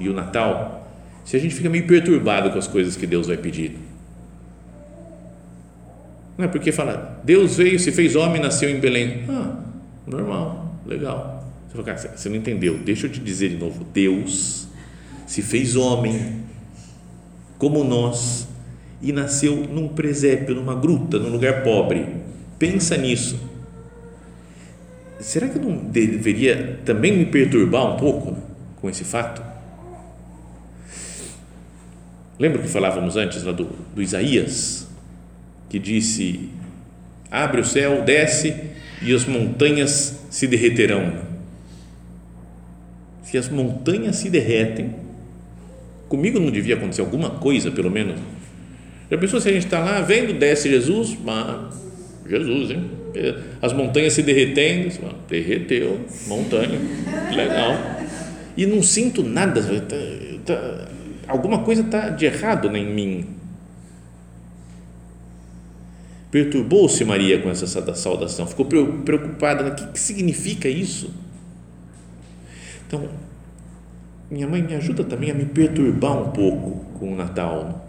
e 0.00 0.08
o 0.08 0.12
Natal, 0.12 0.90
se 1.24 1.36
a 1.36 1.40
gente 1.40 1.54
fica 1.54 1.70
meio 1.70 1.86
perturbado 1.86 2.50
com 2.50 2.58
as 2.58 2.66
coisas 2.66 2.96
que 2.96 3.06
Deus 3.06 3.28
vai 3.28 3.36
pedir. 3.36 3.78
Não 6.36 6.46
é 6.46 6.48
porque 6.48 6.72
fala, 6.72 7.20
Deus 7.22 7.56
veio, 7.56 7.78
se 7.78 7.92
fez 7.92 8.16
homem, 8.16 8.42
nasceu 8.42 8.70
em 8.70 8.80
Belém. 8.80 9.24
Ah, 9.28 9.56
normal, 10.04 10.74
legal. 10.84 11.48
Você 11.66 11.72
fala, 11.72 11.84
cara, 11.84 12.16
você 12.16 12.28
não 12.28 12.36
entendeu. 12.36 12.78
Deixa 12.78 13.06
eu 13.06 13.12
te 13.12 13.20
dizer 13.20 13.50
de 13.50 13.56
novo. 13.56 13.84
Deus 13.84 14.66
se 15.26 15.42
fez 15.42 15.76
homem 15.76 16.48
como 17.58 17.84
nós 17.84 18.48
e 19.02 19.12
nasceu 19.12 19.56
num 19.56 19.88
presépio, 19.88 20.54
numa 20.54 20.74
gruta, 20.74 21.18
num 21.18 21.30
lugar 21.30 21.62
pobre. 21.62 22.06
Pensa 22.58 22.96
nisso 22.96 23.48
será 25.20 25.48
que 25.48 25.58
eu 25.58 25.62
não 25.62 25.76
deveria 25.76 26.80
também 26.84 27.16
me 27.16 27.26
perturbar 27.26 27.94
um 27.94 27.96
pouco 27.96 28.36
com 28.80 28.88
esse 28.88 29.04
fato? 29.04 29.42
Lembra 32.38 32.62
que 32.62 32.68
falávamos 32.68 33.16
antes 33.16 33.42
lá 33.42 33.52
do, 33.52 33.64
do 33.94 34.00
Isaías, 34.00 34.86
que 35.68 35.78
disse: 35.78 36.50
abre 37.30 37.60
o 37.60 37.64
céu, 37.64 38.02
desce 38.04 38.54
e 39.02 39.12
as 39.12 39.24
montanhas 39.24 40.20
se 40.30 40.46
derreterão. 40.46 41.26
Se 43.24 43.36
as 43.36 43.48
montanhas 43.48 44.16
se 44.16 44.30
derretem, 44.30 44.94
comigo 46.08 46.40
não 46.40 46.50
devia 46.50 46.74
acontecer 46.74 47.00
alguma 47.00 47.30
coisa, 47.30 47.70
pelo 47.70 47.90
menos. 47.90 48.20
Já 49.10 49.16
pensou 49.16 49.40
se 49.40 49.48
a 49.48 49.52
gente 49.52 49.64
está 49.64 49.78
lá 49.78 50.00
vendo, 50.00 50.32
desce 50.32 50.68
Jesus, 50.68 51.16
mas 51.24 51.74
Jesus, 52.28 52.70
hein? 52.70 52.90
As 53.60 53.72
montanhas 53.72 54.12
se 54.12 54.22
derretendo, 54.22 54.92
derreteu, 55.28 56.00
montanha, 56.26 56.78
legal. 57.34 57.72
E 58.56 58.66
não 58.66 58.82
sinto 58.82 59.22
nada, 59.22 59.62
tá, 59.62 59.96
tá, 60.44 60.88
alguma 61.26 61.62
coisa 61.62 61.82
está 61.82 62.10
de 62.10 62.26
errado 62.26 62.74
em 62.76 62.86
mim. 62.86 63.26
Perturbou-se 66.30 67.02
Maria 67.04 67.40
com 67.40 67.48
essa 67.48 67.66
saudação, 67.66 68.46
ficou 68.46 68.66
preocupada, 68.66 69.68
o 69.68 69.74
que, 69.74 69.86
que 69.92 70.00
significa 70.00 70.68
isso? 70.68 71.10
Então, 72.86 73.08
minha 74.30 74.46
mãe 74.46 74.62
me 74.62 74.74
ajuda 74.74 75.04
também 75.04 75.30
a 75.30 75.34
me 75.34 75.46
perturbar 75.46 76.16
um 76.16 76.30
pouco 76.30 76.84
com 76.98 77.12
o 77.12 77.16
Natal. 77.16 77.86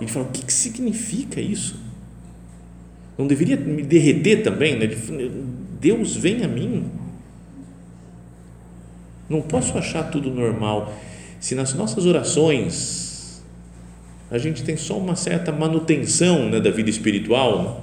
E 0.00 0.04
ele 0.04 0.10
fala, 0.10 0.26
o 0.26 0.30
que, 0.30 0.44
que 0.44 0.52
significa 0.52 1.40
isso? 1.40 1.78
Não 3.16 3.26
deveria 3.26 3.56
me 3.56 3.82
derreter 3.82 4.42
também? 4.42 4.78
Né? 4.78 4.88
Deus 5.80 6.16
vem 6.16 6.44
a 6.44 6.48
mim. 6.48 6.90
Não 9.28 9.42
posso 9.42 9.76
achar 9.76 10.04
tudo 10.04 10.30
normal. 10.30 10.94
Se 11.38 11.54
nas 11.54 11.74
nossas 11.74 12.06
orações 12.06 13.42
a 14.30 14.38
gente 14.38 14.62
tem 14.62 14.76
só 14.76 14.96
uma 14.96 15.16
certa 15.16 15.50
manutenção 15.50 16.48
né, 16.50 16.60
da 16.60 16.70
vida 16.70 16.90
espiritual, 16.90 17.62
né? 17.62 17.76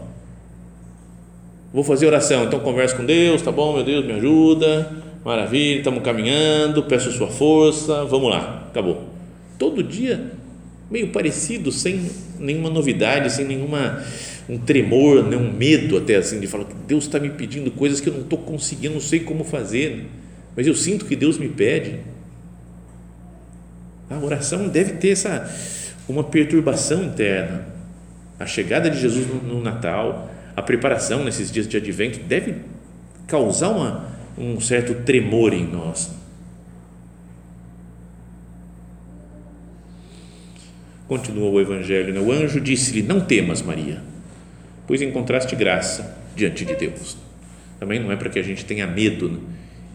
vou 1.73 1.83
fazer 1.83 2.05
oração, 2.05 2.45
então 2.45 2.59
converso 2.59 2.95
com 2.95 3.05
Deus, 3.05 3.41
tá 3.41 3.51
bom, 3.51 3.73
meu 3.73 3.83
Deus, 3.83 4.05
me 4.05 4.13
ajuda, 4.13 5.04
maravilha, 5.25 5.79
estamos 5.79 6.03
caminhando, 6.03 6.83
peço 6.83 7.11
sua 7.11 7.27
força, 7.27 8.05
vamos 8.05 8.29
lá, 8.29 8.67
acabou. 8.69 9.09
Todo 9.57 9.81
dia 9.81 10.31
meio 10.89 11.07
parecido, 11.09 11.71
sem 11.71 12.09
nenhuma 12.39 12.69
novidade, 12.69 13.31
sem 13.31 13.43
nenhuma 13.43 14.03
um 14.47 14.59
tremor, 14.59 15.23
né, 15.23 15.35
um 15.35 15.51
medo 15.51 15.97
até 15.97 16.17
assim 16.17 16.39
de 16.39 16.45
falar 16.45 16.65
que 16.65 16.75
Deus 16.87 17.05
está 17.05 17.19
me 17.19 17.31
pedindo 17.31 17.71
coisas 17.71 17.99
que 17.99 18.07
eu 18.07 18.13
não 18.13 18.21
estou 18.21 18.37
conseguindo, 18.37 18.93
não 18.93 19.01
sei 19.01 19.21
como 19.21 19.43
fazer, 19.43 20.05
mas 20.55 20.67
eu 20.67 20.75
sinto 20.75 21.05
que 21.05 21.15
Deus 21.15 21.39
me 21.39 21.49
pede. 21.49 21.99
A 24.07 24.19
oração 24.19 24.67
deve 24.67 24.93
ter 24.93 25.09
essa 25.09 25.51
uma 26.07 26.23
perturbação 26.23 27.03
interna. 27.03 27.65
A 28.39 28.45
chegada 28.45 28.91
de 28.91 28.99
Jesus 28.99 29.25
no, 29.27 29.41
no 29.41 29.63
Natal, 29.63 30.29
a 30.55 30.61
preparação 30.61 31.23
nesses 31.23 31.51
dias 31.51 31.67
de 31.67 31.77
Advento 31.77 32.19
deve 32.19 32.57
causar 33.25 33.69
uma, 33.69 34.14
um 34.37 34.59
certo 34.59 34.93
tremor 35.03 35.53
em 35.53 35.65
nós. 35.65 36.11
Continua 41.07 41.49
o 41.49 41.61
Evangelho, 41.61 42.13
né? 42.13 42.19
o 42.19 42.31
anjo 42.31 42.59
disse-lhe: 42.59 43.03
Não 43.03 43.21
temas, 43.21 43.61
Maria 43.61 44.01
pois 44.87 45.01
encontraste 45.01 45.55
graça 45.55 46.17
diante 46.35 46.65
de 46.65 46.75
Deus. 46.75 47.17
Também 47.79 47.99
não 47.99 48.11
é 48.11 48.15
para 48.15 48.29
que 48.29 48.39
a 48.39 48.43
gente 48.43 48.65
tenha 48.65 48.87
medo 48.87 49.29
né? 49.29 49.39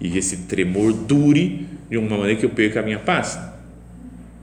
e 0.00 0.16
esse 0.16 0.38
tremor 0.38 0.92
dure 0.92 1.66
de 1.88 1.96
uma 1.96 2.16
maneira 2.16 2.38
que 2.38 2.46
eu 2.46 2.50
perca 2.50 2.80
a 2.80 2.82
minha 2.82 2.98
paz. 2.98 3.38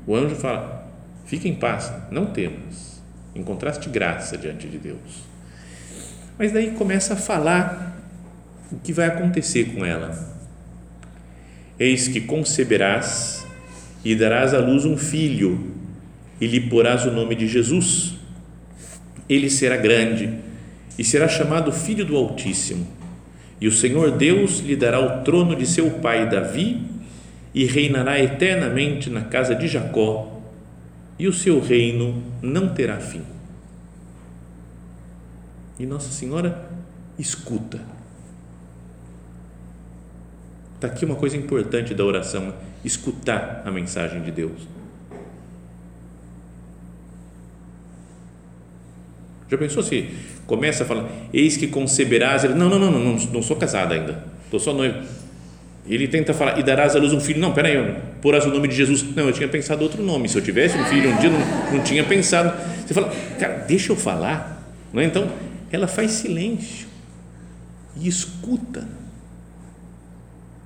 O 0.06 0.16
anjo 0.16 0.36
fala: 0.36 0.90
fique 1.26 1.48
em 1.48 1.56
paz, 1.56 1.92
não 2.12 2.28
temas, 2.28 3.02
encontraste 3.36 3.90
graça 3.90 4.38
diante 4.38 4.68
de 4.68 4.78
Deus. 4.78 5.28
Mas 6.38 6.52
daí 6.52 6.72
começa 6.72 7.14
a 7.14 7.18
falar 7.18 7.97
o 8.72 8.78
que 8.78 8.94
vai 8.94 9.08
acontecer 9.08 9.74
com 9.74 9.86
ela. 9.86 10.36
Eis 11.80 12.08
que 12.08 12.22
conceberás 12.22 13.46
e 14.04 14.16
darás 14.16 14.54
à 14.54 14.60
luz 14.60 14.86
um 14.86 14.98
filho, 14.98 15.76
e 16.40 16.48
lhe 16.48 16.62
porás 16.62 17.06
o 17.06 17.12
nome 17.12 17.36
de 17.36 17.48
Jesus 17.48 18.18
ele 19.30 19.50
será 19.50 19.76
grande 19.78 20.40
e 20.98 21.04
será 21.04 21.28
chamado 21.28 21.72
Filho 21.72 22.06
do 22.06 22.16
Altíssimo. 22.16 22.88
E 23.60 23.68
o 23.68 23.72
Senhor 23.72 24.12
Deus 24.12 24.60
lhe 24.60 24.76
dará 24.76 25.00
o 25.00 25.24
trono 25.24 25.56
de 25.56 25.66
seu 25.66 25.92
pai 25.92 26.30
Davi 26.30 26.82
e 27.54 27.66
reinará 27.66 28.20
eternamente 28.20 29.10
na 29.10 29.22
casa 29.22 29.56
de 29.56 29.68
Jacó, 29.68 30.42
e 31.18 31.28
o 31.28 31.34
seu 31.34 31.60
reino 31.60 32.22
não 32.42 32.70
terá 32.70 32.98
fim. 32.98 33.24
E 35.80 35.86
Nossa 35.86 36.12
Senhora 36.12 36.70
escuta. 37.18 37.97
Está 40.78 40.86
aqui 40.86 41.06
uma 41.06 41.16
coisa 41.16 41.36
importante 41.36 41.94
da 41.96 42.06
oração: 42.06 42.54
escutar 42.86 43.64
a 43.66 43.72
mensagem 43.72 44.22
de 44.22 44.32
Deus. 44.32 44.62
Já 49.50 49.58
pensou 49.58 49.82
se 49.82 50.10
começa 50.46 50.84
a 50.84 50.86
falar, 50.86 51.10
eis 51.34 51.58
que 51.58 51.68
conceberás? 51.68 52.44
Ele, 52.44 52.54
não, 52.54 52.70
não, 52.70 52.78
não, 52.78 52.92
não, 52.92 53.16
não 53.16 53.42
sou 53.42 53.56
casada 53.56 53.96
ainda, 53.96 54.24
estou 54.46 54.60
só 54.60 54.74
noivo. 54.74 55.00
Ele 55.88 56.08
tenta 56.08 56.34
falar, 56.34 56.60
e 56.60 56.64
darás 56.64 56.96
à 56.96 57.00
luz 57.00 57.14
um 57.14 57.20
filho. 57.20 57.40
Não, 57.40 57.54
peraí, 57.54 57.96
porás 58.22 58.46
o 58.46 58.50
nome 58.50 58.68
de 58.68 58.76
Jesus. 58.76 59.04
Não, 59.16 59.28
eu 59.28 59.32
tinha 59.32 59.48
pensado 59.48 59.82
outro 59.84 60.04
nome. 60.04 60.28
Se 60.28 60.38
eu 60.38 60.42
tivesse 60.42 60.78
um 60.78 60.84
filho 60.84 61.10
um 61.10 61.18
dia, 61.18 61.30
não, 61.30 61.78
não 61.78 61.84
tinha 61.84 62.04
pensado. 62.04 62.54
Você 62.86 62.94
fala, 62.94 63.10
cara, 63.40 63.64
deixa 63.66 63.94
eu 63.94 63.96
falar. 63.96 64.70
Não 64.92 65.02
é? 65.02 65.06
Então, 65.06 65.32
ela 65.72 65.88
faz 65.88 66.12
silêncio 66.12 66.88
e 67.96 68.06
escuta 68.06 68.86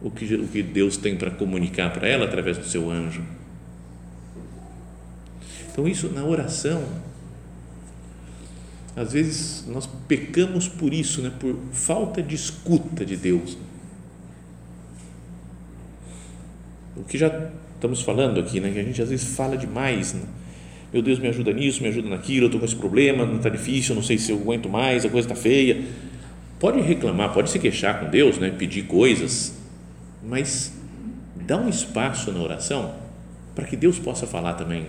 o 0.02 0.10
que, 0.10 0.34
o 0.36 0.48
que 0.48 0.64
Deus 0.64 0.98
tem 0.98 1.16
para 1.16 1.32
comunicar 1.32 1.92
para 1.94 2.08
ela 2.08 2.26
através 2.26 2.58
do 2.58 2.66
seu 2.66 2.90
anjo. 2.90 3.22
Então, 5.72 5.88
isso 5.88 6.10
na 6.10 6.24
oração 6.26 6.84
às 8.96 9.14
vezes 9.14 9.66
nós 9.68 9.90
pecamos 10.08 10.68
por 10.68 10.94
isso, 10.94 11.22
né? 11.22 11.32
por 11.40 11.56
falta 11.72 12.22
de 12.22 12.36
escuta 12.36 13.06
de 13.06 13.16
Deus. 13.16 13.58
O 16.96 17.04
que 17.04 17.18
já 17.18 17.50
estamos 17.76 18.02
falando 18.02 18.40
aqui, 18.40 18.60
né? 18.60 18.70
que 18.72 18.80
a 18.80 18.84
gente 18.84 19.02
às 19.02 19.10
vezes 19.10 19.34
fala 19.34 19.58
demais. 19.58 20.14
Né? 20.14 20.22
Meu 20.92 21.02
Deus, 21.02 21.20
me 21.20 21.28
ajuda 21.30 21.54
nisso, 21.54 21.82
me 21.82 21.88
ajuda 21.88 22.10
naquilo, 22.10 22.44
eu 22.44 22.48
estou 22.48 22.60
com 22.60 22.66
esse 22.66 22.76
problema, 22.76 23.26
não 23.26 23.38
está 23.38 23.50
difícil, 23.50 23.96
não 23.96 24.04
sei 24.04 24.18
se 24.18 24.32
eu 24.32 24.38
aguento 24.38 24.68
mais, 24.68 25.06
a 25.06 25.10
coisa 25.10 25.26
está 25.26 25.42
feia. 25.42 25.86
Pode 26.60 26.82
reclamar, 26.82 27.34
pode 27.34 27.50
se 27.50 27.58
queixar 27.58 28.00
com 28.02 28.10
Deus, 28.10 28.38
né? 28.38 28.52
pedir 28.52 28.84
coisas, 28.84 29.58
mas 30.24 30.74
dá 31.36 31.58
um 31.58 31.70
espaço 31.70 32.32
na 32.32 32.40
oração 32.40 32.96
para 33.56 33.66
que 33.66 33.76
Deus 33.76 34.00
possa 34.00 34.26
falar 34.28 34.54
também. 34.54 34.88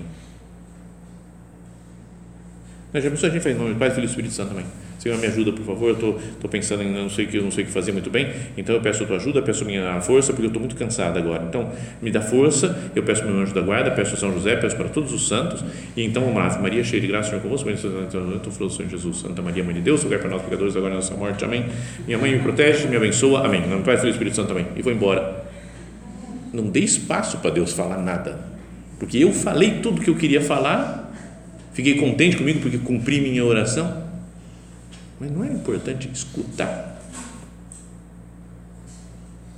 Já 2.95 3.11
pensou 3.11 3.29
a 3.29 3.33
gente 3.33 3.43
faz 3.43 3.57
em 3.57 3.59
nome 3.59 3.75
do 3.75 3.79
Pai, 3.79 3.91
Filho 3.91 4.05
e 4.05 4.07
Espírito 4.07 4.35
Santo 4.35 4.51
também. 4.51 4.67
Senhor, 5.02 5.18
me 5.18 5.26
ajuda, 5.26 5.50
por 5.50 5.64
favor. 5.64 5.88
Eu 5.88 5.94
estou 5.94 6.12
tô, 6.12 6.21
tô 6.42 6.49
pensando 6.49 6.80
em 6.85 6.92
não 6.92 7.11
sei 7.11 7.26
que 7.26 7.37
eu 7.37 7.42
não 7.42 7.50
sei 7.50 7.64
o 7.64 7.66
que 7.66 7.73
fazer 7.73 7.90
muito 7.90 8.09
bem. 8.09 8.28
Então 8.56 8.73
eu 8.73 8.80
peço 8.80 9.02
a 9.02 9.06
tua 9.06 9.16
ajuda, 9.16 9.42
peço 9.42 9.64
a 9.64 9.66
minha 9.66 10.00
força, 10.00 10.32
porque 10.32 10.44
eu 10.44 10.47
estou 10.47 10.61
muito 10.61 10.76
cansado 10.76 11.18
agora. 11.18 11.42
Então 11.42 11.73
me 12.00 12.09
dá 12.09 12.21
força. 12.21 12.90
Eu 12.94 13.02
peço 13.02 13.25
meu 13.25 13.35
anjo 13.35 13.52
da 13.52 13.62
guarda, 13.62 13.90
peço 13.90 14.14
a 14.14 14.16
São 14.16 14.32
José, 14.32 14.54
peço 14.54 14.76
para 14.76 14.88
todos 14.88 15.12
os 15.12 15.26
santos. 15.26 15.64
E 15.97 16.04
então 16.04 16.23
vamos 16.23 16.38
lá. 16.38 16.56
Maria, 16.61 16.85
cheia 16.85 17.00
de 17.00 17.09
graça, 17.09 17.30
Senhor 17.30 17.42
convosco, 17.42 17.66
bendita 17.66 17.88
tu 18.40 18.50
fruto 18.52 18.75
Senhor 18.75 18.88
Jesus. 18.88 19.16
Santa 19.16 19.42
Maria, 19.42 19.64
mãe 19.64 19.75
de 19.75 19.80
Deus, 19.80 20.04
lugar 20.04 20.21
para 20.21 20.30
nós 20.30 20.40
pecadores 20.40 20.76
agora 20.76 20.90
na 20.90 21.00
nossa 21.00 21.16
morte. 21.16 21.44
Amém. 21.44 21.66
Minha 22.06 22.18
mãe 22.18 22.30
me 22.30 22.38
protege, 22.38 22.87
me 22.87 22.97
abençoa. 22.97 23.44
Amém. 23.44 23.62
Do 23.62 23.82
Pai, 23.82 23.97
Filho 23.97 24.11
Espírito 24.11 24.37
Santo 24.37 24.49
também. 24.49 24.68
E 24.76 24.82
vou 24.82 24.92
embora. 24.92 25.42
Não 26.52 26.68
dê 26.68 26.78
espaço 26.78 27.38
para 27.38 27.50
Deus 27.50 27.73
falar 27.73 27.99
nada, 27.99 28.38
porque 29.00 29.18
eu 29.18 29.32
falei 29.32 29.80
tudo 29.82 30.00
que 30.00 30.11
eu 30.11 30.14
queria 30.14 30.40
falar 30.40 31.02
Fiquei 31.73 31.94
contente 31.94 32.37
comigo 32.37 32.61
porque 32.61 32.78
cumpri 32.78 33.21
minha 33.21 33.44
oração. 33.44 34.01
Mas 35.23 35.31
não 35.31 35.45
é 35.45 35.47
importante 35.47 36.11
escutar. 36.12 37.00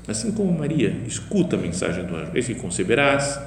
Assim 0.07 0.31
como 0.31 0.53
Maria 0.53 0.95
escuta 1.07 1.57
a 1.57 1.59
mensagem 1.59 2.05
do 2.05 2.15
anjo: 2.15 2.33
Eis 2.35 2.47
que 2.47 2.55
conceberás, 2.55 3.41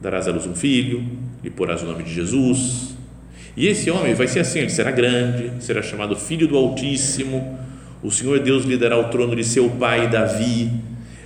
darás 0.00 0.28
à 0.28 0.30
luz 0.30 0.46
um 0.46 0.54
filho, 0.54 1.04
e 1.42 1.50
porás 1.50 1.82
o 1.82 1.86
nome 1.86 2.04
de 2.04 2.14
Jesus. 2.14 2.94
E 3.56 3.66
esse 3.66 3.90
homem 3.90 4.14
vai 4.14 4.28
ser 4.28 4.38
assim: 4.38 4.60
ele 4.60 4.70
será 4.70 4.92
grande, 4.92 5.50
será 5.58 5.82
chamado 5.82 6.14
Filho 6.14 6.46
do 6.46 6.56
Altíssimo. 6.56 7.58
O 8.00 8.12
Senhor 8.12 8.38
Deus 8.38 8.64
lhe 8.64 8.78
dará 8.78 8.96
o 8.96 9.10
trono 9.10 9.34
de 9.34 9.42
seu 9.42 9.68
pai 9.70 10.08
Davi, 10.08 10.70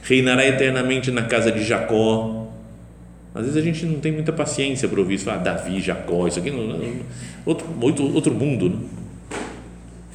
reinará 0.05 0.47
eternamente 0.47 1.11
na 1.11 1.25
casa 1.25 1.53
de 1.53 1.63
Jacó 1.63 2.39
às 3.39 3.45
vezes 3.45 3.57
a 3.57 3.65
gente 3.65 3.87
não 3.87 4.01
tem 4.01 4.11
muita 4.11 4.33
paciência 4.33 4.89
para 4.89 4.99
ouvir 4.99 5.15
isso, 5.15 5.25
falar 5.25 5.39
Davi, 5.39 5.81
Jacó, 5.81 6.27
isso 6.27 6.41
aqui, 6.41 6.51
não, 6.51 6.77
outro, 7.47 7.69
outro, 7.81 8.13
outro 8.13 8.35
mundo. 8.35 8.69
Não? 8.69 8.98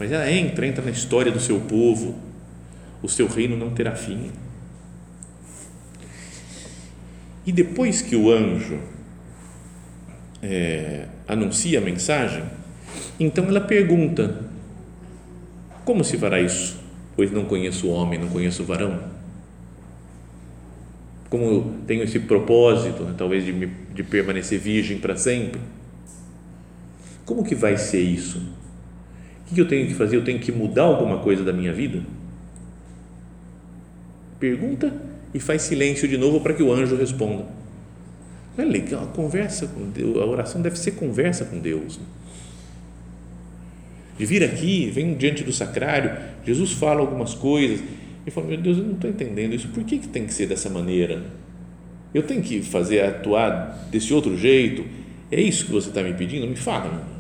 Mas 0.04 0.12
ela 0.12 0.30
entra, 0.30 0.68
entra 0.68 0.84
na 0.84 0.92
história 0.92 1.32
do 1.32 1.40
seu 1.40 1.62
povo, 1.62 2.14
o 3.02 3.08
seu 3.08 3.26
reino 3.26 3.56
não 3.56 3.70
terá 3.70 3.96
fim. 3.96 4.32
E 7.46 7.54
depois 7.54 8.02
que 8.02 8.14
o 8.14 8.30
anjo 8.30 8.80
é, 10.42 11.06
anuncia 11.26 11.80
a 11.80 11.82
mensagem, 11.82 12.44
então 13.18 13.46
ela 13.46 13.62
pergunta: 13.62 14.42
Como 15.86 16.04
se 16.04 16.18
fará 16.18 16.42
isso? 16.42 16.78
Pois 17.16 17.32
não 17.32 17.46
conheço 17.46 17.88
o 17.88 17.92
homem, 17.92 18.20
não 18.20 18.28
conheço 18.28 18.62
o 18.62 18.66
varão 18.66 19.14
como 21.30 21.46
eu 21.46 21.74
tenho 21.88 22.04
esse 22.04 22.20
propósito, 22.20 23.04
né, 23.04 23.16
talvez 23.18 23.44
de, 23.44 23.54
me, 23.54 23.66
de 23.66 24.04
permanecer 24.04 24.60
virgem 24.60 25.00
para 25.00 25.16
sempre, 25.16 25.60
como 27.26 27.44
que 27.44 27.56
vai 27.56 27.76
ser 27.76 28.02
isso? 28.02 28.40
O 29.50 29.56
que 29.56 29.62
eu 29.62 29.68
tenho 29.68 29.88
que 29.88 29.94
fazer? 29.94 30.16
Eu 30.16 30.24
tenho 30.24 30.40
que 30.40 30.52
mudar 30.52 30.84
alguma 30.84 31.20
coisa 31.20 31.44
da 31.44 31.54
minha 31.54 31.74
vida? 31.74 32.02
Pergunta 34.40 34.94
e 35.34 35.40
faz 35.40 35.64
silêncio 35.64 36.08
de 36.08 36.18
novo 36.18 36.42
para 36.42 36.54
que 36.54 36.64
o 36.64 36.72
anjo 36.72 36.96
responda. 36.96 37.46
Não 38.58 38.66
é 38.66 38.68
legal? 38.68 39.04
A 39.04 39.08
conversa 39.08 39.68
com 39.68 39.90
Deus, 39.90 40.18
a 40.18 40.26
oração 40.26 40.62
deve 40.62 40.78
ser 40.78 40.92
conversa 40.92 41.46
com 41.46 41.60
Deus. 41.60 42.00
De 44.18 44.26
vir 44.26 44.44
aqui, 44.44 44.92
vem 44.92 45.16
diante 45.16 45.44
do 45.44 45.52
sacrário, 45.52 46.16
Jesus 46.46 46.72
fala 46.74 47.02
algumas 47.02 47.34
coisas 47.34 47.84
e 48.26 48.32
falou: 48.32 48.50
Meu 48.50 48.60
Deus, 48.60 48.78
eu 48.78 48.84
não 48.84 48.94
estou 48.94 49.10
entendendo 49.10 49.56
isso. 49.56 49.68
Por 49.70 49.84
que, 49.84 49.98
que 49.98 50.08
tem 50.08 50.26
que 50.26 50.34
ser 50.34 50.46
dessa 50.46 50.70
maneira? 50.70 51.24
Eu 52.14 52.22
tenho 52.22 52.44
que 52.44 52.62
fazer, 52.62 53.02
atuar 53.02 53.88
desse 53.90 54.14
outro 54.14 54.38
jeito? 54.38 54.86
É 55.32 55.42
isso 55.42 55.66
que 55.66 55.72
você 55.72 55.90
está 55.90 56.04
me 56.04 56.14
pedindo? 56.14 56.46
Me 56.46 56.56
fala, 56.56 56.90
meu 56.92 57.00
Deus. 57.00 57.14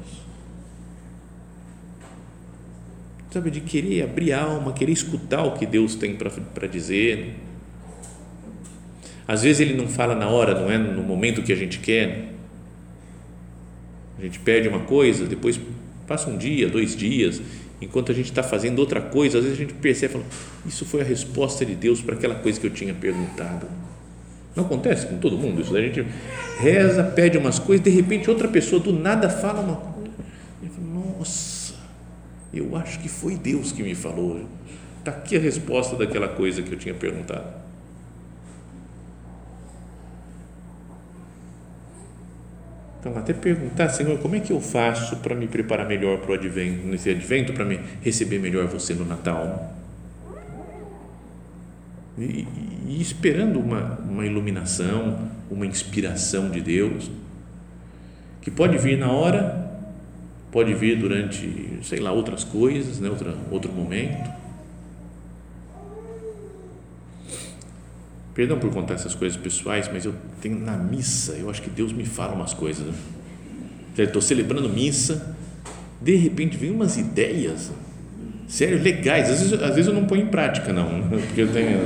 Sabe, 3.33 3.49
de 3.49 3.61
querer 3.61 4.03
abrir 4.03 4.31
alma, 4.31 4.73
querer 4.73 4.91
escutar 4.91 5.41
o 5.41 5.53
que 5.53 5.65
Deus 5.65 5.95
tem 5.95 6.15
para 6.15 6.67
dizer. 6.67 7.33
Às 9.27 9.41
vezes 9.41 9.59
ele 9.59 9.73
não 9.73 9.87
fala 9.87 10.13
na 10.13 10.27
hora, 10.29 10.53
não 10.53 10.69
é 10.69 10.77
no 10.77 11.01
momento 11.01 11.41
que 11.41 11.51
a 11.51 11.55
gente 11.55 11.79
quer. 11.79 12.29
A 14.19 14.21
gente 14.21 14.37
pede 14.37 14.67
uma 14.67 14.81
coisa, 14.81 15.25
depois 15.25 15.59
passa 16.07 16.29
um 16.29 16.37
dia, 16.37 16.69
dois 16.69 16.95
dias, 16.95 17.41
enquanto 17.81 18.11
a 18.11 18.15
gente 18.15 18.25
está 18.25 18.43
fazendo 18.43 18.77
outra 18.77 19.01
coisa, 19.01 19.39
às 19.39 19.43
vezes 19.43 19.57
a 19.57 19.61
gente 19.63 19.73
percebe, 19.73 20.13
fala, 20.13 20.25
isso 20.67 20.85
foi 20.85 21.01
a 21.01 21.03
resposta 21.03 21.65
de 21.65 21.73
Deus 21.73 22.01
para 22.01 22.13
aquela 22.13 22.35
coisa 22.35 22.59
que 22.59 22.67
eu 22.67 22.71
tinha 22.71 22.93
perguntado. 22.93 23.65
Não 24.55 24.63
acontece 24.63 25.07
com 25.07 25.17
todo 25.17 25.39
mundo 25.39 25.59
isso, 25.59 25.75
a 25.75 25.81
gente 25.81 26.05
reza, 26.59 27.03
pede 27.03 27.39
umas 27.39 27.57
coisas, 27.57 27.83
de 27.83 27.89
repente 27.89 28.29
outra 28.29 28.47
pessoa 28.47 28.79
do 28.79 28.93
nada 28.93 29.27
fala 29.27 29.59
uma 29.59 29.75
coisa, 29.77 29.92
eu 32.53 32.75
acho 32.77 32.99
que 32.99 33.09
foi 33.09 33.35
Deus 33.35 33.71
que 33.71 33.81
me 33.81 33.95
falou, 33.95 34.47
está 34.99 35.11
aqui 35.11 35.35
a 35.35 35.39
resposta 35.39 35.95
daquela 35.95 36.27
coisa 36.27 36.61
que 36.61 36.71
eu 36.71 36.77
tinha 36.77 36.93
perguntado. 36.93 37.63
Então, 42.99 43.17
até 43.17 43.33
perguntar, 43.33 43.89
Senhor, 43.89 44.17
como 44.19 44.35
é 44.37 44.39
que 44.39 44.53
eu 44.53 44.61
faço 44.61 45.17
para 45.17 45.35
me 45.35 45.45
preparar 45.45 45.85
melhor 45.85 46.19
para 46.19 46.31
o 46.31 46.33
advento, 46.35 46.87
nesse 46.87 47.09
advento, 47.09 47.51
para 47.51 47.65
me 47.65 47.77
receber 48.01 48.39
melhor 48.39 48.65
você 48.67 48.93
no 48.93 49.03
Natal? 49.03 49.75
E, 52.17 52.47
e 52.87 53.01
esperando 53.01 53.59
uma, 53.59 53.99
uma 53.99 54.25
iluminação, 54.25 55.29
uma 55.51 55.65
inspiração 55.65 56.49
de 56.49 56.61
Deus, 56.61 57.11
que 58.41 58.49
pode 58.49 58.77
vir 58.77 58.97
na 58.97 59.11
hora, 59.11 59.72
pode 60.53 60.73
vir 60.73 60.97
durante, 60.97 61.79
sei 61.81 61.99
lá, 61.99 62.13
outras 62.13 62.45
coisas, 62.45 62.99
né, 62.99 63.09
Outra, 63.09 63.35
outro 63.51 63.73
momento 63.73 64.31
Perdão 68.33 68.57
por 68.57 68.71
contar 68.71 68.95
essas 68.95 69.13
coisas 69.13 69.37
pessoais, 69.37 69.87
mas 69.93 70.05
eu 70.05 70.15
tenho 70.41 70.59
na 70.59 70.75
missa, 70.75 71.33
eu 71.33 71.49
acho 71.49 71.61
que 71.61 71.69
Deus 71.69 71.93
me 71.93 72.03
fala 72.03 72.33
umas 72.33 72.53
coisas. 72.53 72.85
Né? 72.87 72.93
Estou 73.95 74.21
celebrando 74.21 74.67
missa, 74.67 75.35
de 76.01 76.15
repente 76.15 76.57
vem 76.57 76.71
umas 76.71 76.97
ideias, 76.97 77.71
sério, 78.47 78.81
legais. 78.81 79.29
Às 79.29 79.39
vezes, 79.39 79.53
às 79.61 79.75
vezes 79.75 79.87
eu 79.87 79.93
não 79.93 80.05
ponho 80.05 80.23
em 80.23 80.27
prática, 80.27 80.73
não, 80.73 81.07
porque 81.09 81.41
eu 81.41 81.51
tenho, 81.53 81.79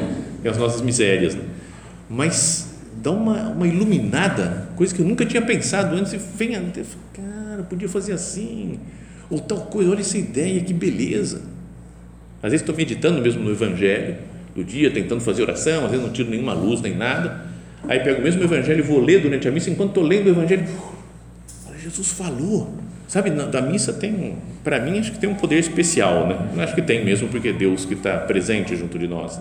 as 0.49 0.57
nossas 0.57 0.79
misérias. 0.79 1.35
Né? 1.35 1.43
Mas 2.09 2.77
dá 3.03 3.11
uma, 3.11 3.49
uma 3.49 3.67
iluminada, 3.67 4.69
coisa 4.77 4.95
que 4.95 5.01
eu 5.01 5.05
nunca 5.05 5.25
tinha 5.25 5.41
pensado 5.41 5.97
antes, 5.97 6.13
e 6.13 6.17
vem 6.17 6.55
a 6.55 6.61
cara, 6.61 7.36
podia 7.67 7.89
fazer 7.89 8.13
assim, 8.13 8.79
ou 9.29 9.39
tal 9.39 9.61
coisa, 9.61 9.91
olha 9.91 10.01
essa 10.01 10.17
ideia, 10.17 10.59
que 10.61 10.73
beleza. 10.73 11.41
Às 12.41 12.51
vezes 12.51 12.61
estou 12.61 12.75
meditando 12.75 13.21
mesmo 13.21 13.43
no 13.43 13.51
Evangelho 13.51 14.15
do 14.55 14.63
dia, 14.63 14.89
tentando 14.89 15.21
fazer 15.21 15.43
oração, 15.43 15.85
às 15.85 15.91
vezes 15.91 16.05
não 16.05 16.11
tiro 16.11 16.29
nenhuma 16.29 16.53
luz 16.53 16.81
nem 16.81 16.95
nada. 16.95 17.45
Aí 17.87 17.99
pego 17.99 18.19
o 18.19 18.23
mesmo 18.23 18.43
evangelho 18.43 18.79
e 18.79 18.81
vou 18.81 18.99
ler 18.99 19.21
durante 19.21 19.47
a 19.47 19.51
missa, 19.51 19.69
enquanto 19.69 19.89
estou 19.89 20.03
lendo 20.03 20.25
o 20.25 20.29
evangelho, 20.29 20.65
Jesus 21.79 22.11
falou. 22.11 22.75
Sabe, 23.07 23.29
da 23.29 23.61
missa 23.61 23.93
tem, 23.93 24.37
para 24.63 24.79
mim, 24.81 24.99
acho 24.99 25.13
que 25.13 25.19
tem 25.19 25.29
um 25.29 25.35
poder 25.35 25.59
especial, 25.59 26.27
né? 26.27 26.61
Acho 26.61 26.75
que 26.75 26.81
tem 26.81 27.05
mesmo, 27.05 27.29
porque 27.29 27.49
é 27.49 27.53
Deus 27.53 27.85
que 27.85 27.93
está 27.93 28.17
presente 28.17 28.75
junto 28.75 28.99
de 28.99 29.07
nós. 29.07 29.39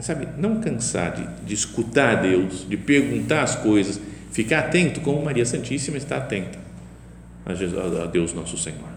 Sabe, 0.00 0.26
não 0.38 0.60
cansar 0.60 1.14
de, 1.14 1.46
de 1.46 1.54
escutar 1.54 2.22
Deus, 2.22 2.66
de 2.66 2.76
perguntar 2.76 3.42
as 3.42 3.54
coisas, 3.54 4.00
ficar 4.30 4.60
atento, 4.60 5.00
como 5.00 5.24
Maria 5.24 5.44
Santíssima 5.44 5.96
está 5.96 6.16
atenta 6.16 6.58
a, 7.44 7.54
Jesus, 7.54 7.98
a 7.98 8.06
Deus 8.06 8.32
nosso 8.32 8.56
Senhor. 8.56 8.88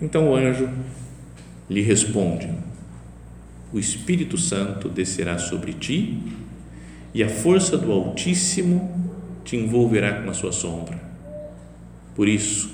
Então 0.00 0.30
o 0.30 0.36
anjo 0.36 0.68
lhe 1.68 1.82
responde: 1.82 2.48
O 3.72 3.78
Espírito 3.78 4.36
Santo 4.36 4.88
descerá 4.88 5.38
sobre 5.38 5.72
ti 5.72 6.20
e 7.14 7.22
a 7.22 7.28
força 7.28 7.76
do 7.76 7.92
Altíssimo 7.92 9.12
te 9.44 9.56
envolverá 9.56 10.22
com 10.22 10.30
a 10.30 10.34
sua 10.34 10.52
sombra. 10.52 10.98
Por 12.14 12.28
isso, 12.28 12.70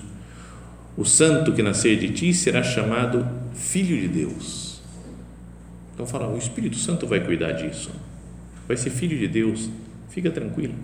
o 0.96 1.04
santo 1.04 1.52
que 1.52 1.62
nascer 1.62 1.98
de 1.98 2.11
ti 2.11 2.35
será 2.35 2.62
chamado 2.62 3.26
Filho 3.54 3.96
de 3.96 4.09
Deus. 4.09 4.81
Então 5.94 6.07
fala, 6.07 6.28
o 6.28 6.38
Espírito 6.38 6.76
Santo 6.76 7.07
vai 7.07 7.20
cuidar 7.20 7.52
disso. 7.52 7.90
Vai 8.66 8.76
ser 8.76 8.90
filho 8.90 9.18
de 9.18 9.26
Deus. 9.26 9.68
Fica 10.08 10.30
tranquilo. 10.30 10.74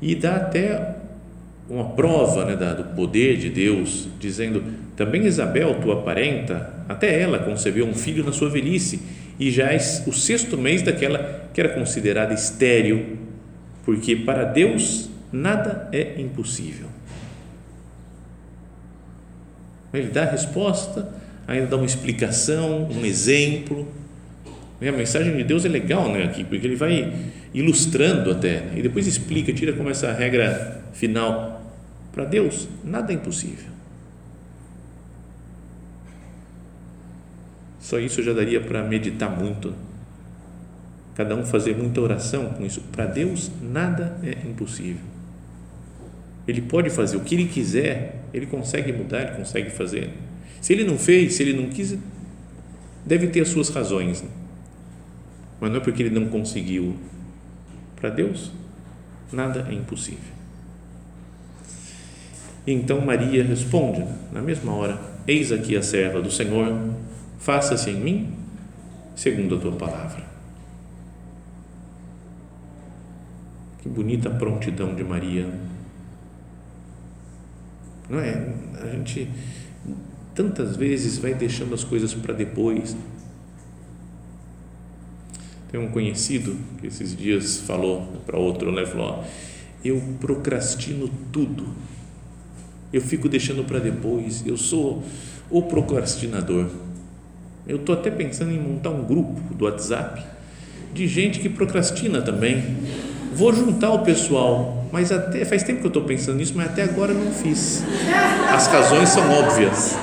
E 0.00 0.14
dá 0.14 0.36
até 0.36 0.96
uma 1.68 1.90
prova 1.90 2.44
né, 2.44 2.56
do 2.74 2.94
poder 2.94 3.38
de 3.38 3.48
Deus, 3.48 4.08
dizendo: 4.18 4.62
também 4.96 5.24
Isabel, 5.24 5.80
tua 5.80 6.02
parenta, 6.02 6.74
até 6.88 7.20
ela 7.20 7.38
concebeu 7.38 7.86
um 7.86 7.94
filho 7.94 8.24
na 8.24 8.32
sua 8.32 8.50
velhice 8.50 9.00
e 9.38 9.50
já 9.50 9.72
é 9.72 9.76
o 10.06 10.12
sexto 10.12 10.56
mês 10.56 10.82
daquela 10.82 11.48
que 11.52 11.60
era 11.60 11.70
considerada 11.70 12.34
estéril, 12.34 13.18
porque 13.84 14.14
para 14.14 14.44
Deus 14.44 15.10
nada 15.32 15.88
é 15.92 16.20
impossível. 16.20 16.86
Ele 19.92 20.08
dá 20.08 20.22
a 20.24 20.30
resposta, 20.30 21.08
ainda 21.46 21.66
dá 21.66 21.76
uma 21.76 21.86
explicação, 21.86 22.88
um 22.90 23.04
exemplo. 23.04 23.86
A 24.88 24.92
mensagem 24.92 25.36
de 25.36 25.44
Deus 25.44 25.64
é 25.64 25.68
legal 25.68 26.10
né, 26.12 26.24
aqui, 26.24 26.44
porque 26.44 26.66
ele 26.66 26.76
vai 26.76 27.12
ilustrando 27.52 28.30
até, 28.30 28.60
né, 28.60 28.72
e 28.76 28.82
depois 28.82 29.06
explica, 29.06 29.52
tira 29.52 29.72
como 29.72 29.88
essa 29.90 30.12
regra 30.12 30.82
final. 30.92 31.62
Para 32.12 32.24
Deus, 32.24 32.68
nada 32.84 33.12
é 33.12 33.16
impossível. 33.16 33.72
Só 37.80 37.98
isso 37.98 38.22
já 38.22 38.32
daria 38.32 38.60
para 38.60 38.82
meditar 38.82 39.30
muito. 39.30 39.74
Cada 41.14 41.36
um 41.36 41.44
fazer 41.44 41.76
muita 41.76 42.00
oração 42.00 42.46
com 42.46 42.64
isso. 42.64 42.80
Para 42.90 43.06
Deus, 43.06 43.50
nada 43.60 44.16
é 44.22 44.48
impossível. 44.48 45.02
Ele 46.46 46.60
pode 46.60 46.90
fazer 46.90 47.16
o 47.16 47.20
que 47.20 47.34
ele 47.34 47.46
quiser, 47.46 48.24
ele 48.32 48.46
consegue 48.46 48.92
mudar, 48.92 49.22
ele 49.22 49.36
consegue 49.36 49.70
fazer. 49.70 50.10
Se 50.60 50.72
ele 50.72 50.84
não 50.84 50.98
fez, 50.98 51.34
se 51.34 51.42
ele 51.42 51.52
não 51.52 51.68
quis, 51.68 51.96
deve 53.04 53.28
ter 53.28 53.40
as 53.40 53.48
suas 53.48 53.68
razões. 53.68 54.22
Né? 54.22 54.28
Mas 55.60 55.70
não 55.70 55.78
é 55.78 55.80
porque 55.80 56.02
ele 56.02 56.18
não 56.18 56.28
conseguiu. 56.28 56.96
Para 57.96 58.10
Deus, 58.10 58.50
nada 59.32 59.66
é 59.68 59.72
impossível. 59.72 60.34
Então 62.66 63.00
Maria 63.00 63.44
responde, 63.44 64.00
né, 64.00 64.16
na 64.32 64.42
mesma 64.42 64.74
hora: 64.74 65.00
Eis 65.26 65.52
aqui 65.52 65.76
a 65.76 65.82
serva 65.82 66.20
do 66.20 66.30
Senhor 66.30 66.94
faça-se 67.38 67.90
em 67.90 68.00
mim 68.00 68.34
segundo 69.14 69.56
a 69.56 69.58
tua 69.58 69.72
palavra. 69.72 70.24
Que 73.82 73.88
bonita 73.88 74.30
prontidão 74.30 74.94
de 74.94 75.04
Maria. 75.04 75.46
Não 78.08 78.18
é? 78.18 78.54
A 78.80 78.86
gente 78.86 79.30
tantas 80.34 80.76
vezes 80.76 81.18
vai 81.18 81.34
deixando 81.34 81.74
as 81.74 81.84
coisas 81.84 82.12
para 82.14 82.34
depois. 82.34 82.96
Tem 85.74 85.82
um 85.82 85.88
conhecido 85.88 86.56
que 86.80 86.86
esses 86.86 87.16
dias 87.16 87.58
falou 87.58 88.06
para 88.24 88.38
outro, 88.38 88.70
né? 88.70 88.86
Falou: 88.86 89.08
ó, 89.08 89.24
Eu 89.84 90.00
procrastino 90.20 91.10
tudo. 91.32 91.66
Eu 92.92 93.00
fico 93.00 93.28
deixando 93.28 93.64
para 93.64 93.80
depois. 93.80 94.46
Eu 94.46 94.56
sou 94.56 95.02
o 95.50 95.62
procrastinador. 95.62 96.68
Eu 97.66 97.78
estou 97.78 97.92
até 97.92 98.08
pensando 98.08 98.52
em 98.52 98.60
montar 98.60 98.90
um 98.90 99.02
grupo 99.02 99.52
do 99.52 99.64
WhatsApp 99.64 100.22
de 100.92 101.08
gente 101.08 101.40
que 101.40 101.48
procrastina 101.48 102.22
também. 102.22 102.62
Vou 103.34 103.52
juntar 103.52 103.90
o 103.94 104.04
pessoal, 104.04 104.86
mas 104.92 105.10
até 105.10 105.44
faz 105.44 105.64
tempo 105.64 105.80
que 105.80 105.86
eu 105.86 105.88
estou 105.88 106.04
pensando 106.04 106.36
nisso, 106.36 106.52
mas 106.54 106.68
até 106.68 106.84
agora 106.84 107.12
não 107.12 107.32
fiz. 107.32 107.82
As 108.48 108.68
razões 108.68 109.08
são 109.08 109.28
óbvias, 109.28 109.96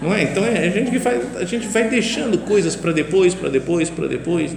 não 0.00 0.12
é? 0.14 0.24
Então 0.24 0.44
é 0.44 0.66
a 0.66 0.70
gente 0.70 0.90
que 0.90 0.98
faz, 0.98 1.36
a 1.36 1.44
gente 1.44 1.66
vai 1.68 1.88
deixando 1.88 2.38
coisas 2.38 2.76
para 2.76 2.92
depois, 2.92 3.34
para 3.34 3.48
depois, 3.48 3.90
para 3.90 4.06
depois. 4.06 4.56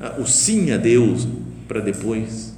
Ah, 0.00 0.14
o 0.18 0.26
sim 0.26 0.70
a 0.72 0.76
Deus 0.76 1.26
para 1.66 1.80
depois. 1.80 2.54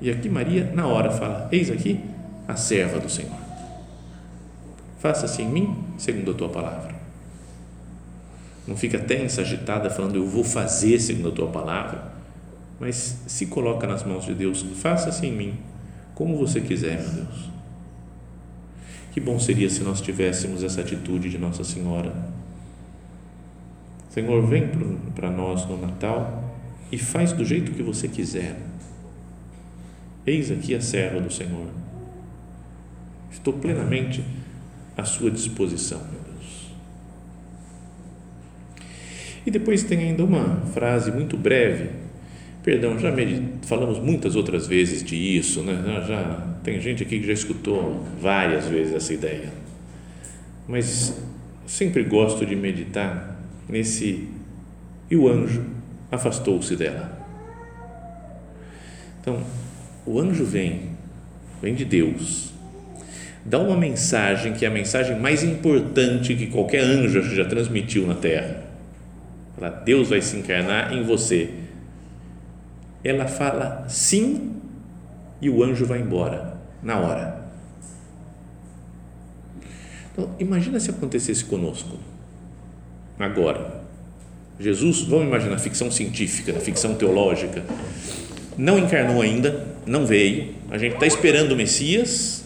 E 0.00 0.10
aqui 0.10 0.28
Maria 0.28 0.70
na 0.74 0.86
hora 0.86 1.10
fala: 1.10 1.48
Eis 1.52 1.70
aqui 1.70 2.00
a 2.48 2.56
serva 2.56 2.98
do 2.98 3.08
Senhor 3.08 3.42
faça-se 5.02 5.42
em 5.42 5.48
mim 5.48 5.76
segundo 5.98 6.30
a 6.30 6.34
tua 6.34 6.48
palavra. 6.48 6.94
Não 8.68 8.76
fica 8.76 9.00
tensa, 9.00 9.40
agitada, 9.40 9.90
falando 9.90 10.14
eu 10.14 10.24
vou 10.24 10.44
fazer 10.44 11.00
segundo 11.00 11.30
a 11.30 11.32
tua 11.32 11.48
palavra, 11.48 12.12
mas 12.78 13.18
se 13.26 13.46
coloca 13.46 13.84
nas 13.84 14.04
mãos 14.04 14.24
de 14.24 14.32
Deus, 14.32 14.64
faça-se 14.76 15.26
em 15.26 15.32
mim 15.32 15.58
como 16.14 16.38
você 16.38 16.60
quiser, 16.60 17.02
meu 17.02 17.10
Deus. 17.10 17.50
Que 19.12 19.20
bom 19.20 19.38
seria 19.38 19.68
se 19.68 19.82
nós 19.82 20.00
tivéssemos 20.00 20.64
essa 20.64 20.80
atitude 20.80 21.28
de 21.28 21.36
Nossa 21.36 21.62
Senhora. 21.62 22.14
Senhor, 24.08 24.46
vem 24.46 24.68
para 25.14 25.30
nós 25.30 25.66
no 25.66 25.78
Natal 25.78 26.58
e 26.90 26.96
faz 26.96 27.32
do 27.32 27.44
jeito 27.44 27.72
que 27.72 27.82
você 27.82 28.08
quiser. 28.08 28.58
Eis 30.26 30.50
aqui 30.50 30.74
a 30.74 30.80
serva 30.80 31.20
do 31.20 31.30
Senhor. 31.30 31.66
Estou 33.30 33.52
plenamente 33.52 34.24
à 34.96 35.04
sua 35.04 35.30
disposição, 35.30 35.98
meu 35.98 36.20
Deus. 36.34 36.70
E 39.44 39.50
depois 39.50 39.82
tem 39.82 39.98
ainda 39.98 40.24
uma 40.24 40.56
frase 40.72 41.10
muito 41.12 41.36
breve, 41.36 41.90
perdão, 42.62 42.98
já 42.98 43.10
falamos 43.62 43.98
muitas 43.98 44.36
outras 44.36 44.66
vezes 44.66 45.02
de 45.02 45.16
isso, 45.16 45.62
né? 45.62 45.82
Já, 45.84 46.00
já 46.00 46.51
tem 46.62 46.80
gente 46.80 47.02
aqui 47.02 47.18
que 47.20 47.26
já 47.26 47.32
escutou 47.32 48.04
várias 48.20 48.66
vezes 48.66 48.94
essa 48.94 49.12
ideia, 49.12 49.52
mas 50.68 51.20
sempre 51.66 52.02
gosto 52.04 52.46
de 52.46 52.54
meditar 52.54 53.40
nesse 53.68 54.28
e 55.10 55.16
o 55.16 55.28
anjo 55.28 55.64
afastou-se 56.10 56.76
dela. 56.76 57.20
Então, 59.20 59.42
o 60.06 60.18
anjo 60.18 60.44
vem, 60.44 60.90
vem 61.60 61.74
de 61.74 61.84
Deus 61.84 62.52
dá 63.44 63.58
uma 63.58 63.76
mensagem 63.76 64.52
que 64.52 64.64
é 64.64 64.68
a 64.68 64.70
mensagem 64.70 65.18
mais 65.18 65.42
importante 65.42 66.34
que 66.34 66.46
qualquer 66.46 66.82
anjo 66.82 67.22
já 67.34 67.44
transmitiu 67.44 68.06
na 68.06 68.14
terra. 68.14 68.62
Fala, 69.54 69.70
Deus 69.70 70.08
vai 70.08 70.20
se 70.22 70.36
encarnar 70.36 70.92
em 70.92 71.02
você. 71.02 71.50
Ela 73.02 73.26
fala 73.26 73.84
sim 73.88 74.52
e 75.40 75.50
o 75.50 75.62
anjo 75.62 75.84
vai 75.84 76.00
embora 76.00 76.51
na 76.82 76.98
hora. 76.98 77.42
Então, 80.12 80.30
imagina 80.38 80.78
se 80.78 80.90
acontecesse 80.90 81.44
conosco 81.44 81.98
agora. 83.18 83.82
Jesus, 84.60 85.02
vamos 85.02 85.26
imaginar 85.26 85.58
ficção 85.58 85.90
científica, 85.90 86.52
ficção 86.60 86.94
teológica, 86.94 87.64
não 88.56 88.78
encarnou 88.78 89.22
ainda, 89.22 89.66
não 89.86 90.06
veio, 90.06 90.54
a 90.70 90.78
gente 90.78 90.94
está 90.94 91.06
esperando 91.06 91.52
o 91.52 91.56
Messias, 91.56 92.44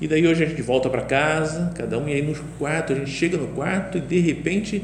e 0.00 0.08
daí 0.08 0.26
hoje 0.26 0.44
a 0.44 0.46
gente 0.46 0.62
volta 0.62 0.88
para 0.88 1.02
casa, 1.02 1.72
cada 1.74 1.98
um, 1.98 2.08
e 2.08 2.14
aí 2.14 2.22
no 2.22 2.34
quarto, 2.58 2.92
a 2.92 2.96
gente 2.96 3.10
chega 3.10 3.36
no 3.36 3.48
quarto 3.48 3.98
e 3.98 4.00
de 4.00 4.18
repente, 4.20 4.82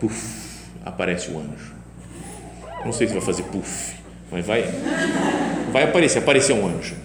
puf, 0.00 0.64
aparece 0.84 1.30
o 1.30 1.38
anjo. 1.38 1.72
Não 2.84 2.92
sei 2.92 3.06
se 3.06 3.12
vai 3.12 3.22
fazer 3.22 3.44
puf, 3.44 3.94
mas 4.30 4.44
vai, 4.44 4.64
vai 5.72 5.84
aparecer, 5.84 6.18
apareceu 6.18 6.56
um 6.56 6.66
anjo. 6.66 6.96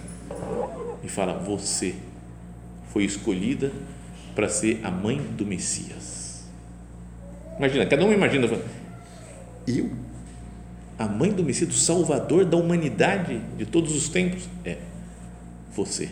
E 1.08 1.10
fala: 1.10 1.32
Você 1.32 1.96
foi 2.92 3.04
escolhida 3.04 3.72
para 4.36 4.48
ser 4.48 4.80
a 4.84 4.90
mãe 4.90 5.18
do 5.18 5.44
Messias. 5.44 6.46
Imagina, 7.58 7.84
cada 7.86 8.04
um 8.04 8.12
imagina, 8.12 8.46
eu? 9.66 9.90
A 10.96 11.08
mãe 11.08 11.32
do 11.32 11.42
Messias, 11.42 11.68
do 11.68 11.74
Salvador 11.74 12.44
da 12.44 12.56
humanidade 12.56 13.40
de 13.56 13.66
todos 13.66 13.94
os 13.96 14.08
tempos? 14.08 14.48
É, 14.64 14.78
você 15.74 16.08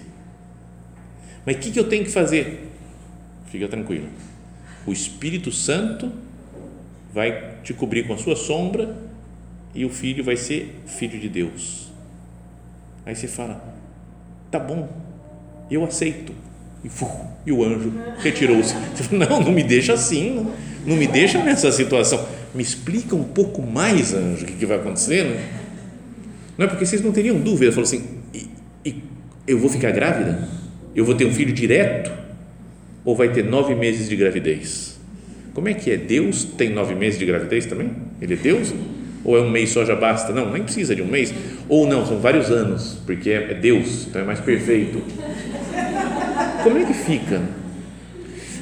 mas 1.47 1.57
o 1.57 1.59
que, 1.61 1.71
que 1.71 1.79
eu 1.79 1.89
tenho 1.89 2.05
que 2.05 2.11
fazer? 2.11 2.69
Fica 3.47 3.69
tranquilo. 3.69 4.09
O 4.85 4.93
Espírito 4.93 5.53
Santo 5.53 6.13
vai 7.15 7.59
te 7.63 7.73
cobrir 7.73 8.05
com 8.05 8.13
a 8.13 8.19
sua 8.19 8.35
sombra 8.35 8.97
e 9.73 9.85
o 9.85 9.89
filho 9.89 10.25
vai 10.25 10.37
ser 10.37 10.75
filho 10.87 11.21
de 11.21 11.29
Deus. 11.29 11.93
Aí 13.07 13.15
você 13.15 13.29
fala, 13.29 13.63
tá 14.51 14.59
bom, 14.59 14.89
eu 15.71 15.85
aceito. 15.85 16.33
E, 16.85 16.91
e 17.47 17.53
o 17.53 17.65
anjo 17.65 17.93
retirou-se. 18.19 18.75
Não, 19.13 19.41
não 19.41 19.53
me 19.53 19.63
deixa 19.63 19.95
assim, 19.95 20.35
não, 20.35 20.53
não 20.87 20.97
me 20.97 21.07
deixa 21.07 21.43
nessa 21.43 21.71
situação. 21.73 22.27
Me 22.55 22.63
explica 22.63 23.15
um 23.15 23.25
pouco 23.25 23.63
mais, 23.63 24.15
anjo, 24.15 24.45
o 24.45 24.47
que, 24.47 24.55
que 24.55 24.67
vai 24.67 24.79
acontecer. 24.79 25.25
Né? 25.25 25.49
Não 26.57 26.67
é 26.67 26.69
porque 26.69 26.87
vocês 26.87 27.03
não 27.03 27.13
teriam 27.13 27.39
dúvida. 27.39 27.71
Falou 27.73 27.85
assim: 27.85 28.05
e, 28.33 28.49
e 28.85 29.03
eu 29.47 29.59
vou 29.59 29.69
ficar 29.69 29.91
grávida? 29.91 30.49
Eu 30.95 31.05
vou 31.05 31.15
ter 31.15 31.27
um 31.27 31.33
filho 31.33 31.53
direto? 31.53 32.11
Ou 33.05 33.15
vai 33.15 33.33
ter 33.33 33.45
nove 33.45 33.75
meses 33.75 34.09
de 34.09 34.17
gravidez? 34.17 34.99
Como 35.55 35.69
é 35.69 35.75
que 35.75 35.91
é? 35.91 35.97
Deus 35.97 36.45
tem 36.45 36.71
nove 36.71 36.95
meses 36.95 37.19
de 37.19 37.27
gravidez 37.27 37.67
também? 37.67 37.91
Ele 38.21 38.35
é 38.35 38.37
Deus? 38.37 38.75
Ou 39.27 39.37
é 39.37 39.41
um 39.41 39.51
mês 39.51 39.71
só 39.71 39.85
já 39.85 39.97
basta? 39.97 40.33
Não, 40.33 40.53
nem 40.53 40.63
precisa 40.63 40.95
de 40.95 41.03
um 41.03 41.07
mês. 41.07 41.35
Ou 41.69 41.85
não, 41.85 42.07
são 42.07 42.21
vários 42.21 42.49
anos, 42.49 42.97
porque 43.05 43.31
é 43.31 43.55
Deus, 43.55 44.07
então 44.07 44.23
é 44.23 44.25
mais 44.25 44.39
perfeito. 44.39 45.03
Como 46.63 46.79
é 46.79 46.85
que 46.85 46.95
fica? 46.95 47.43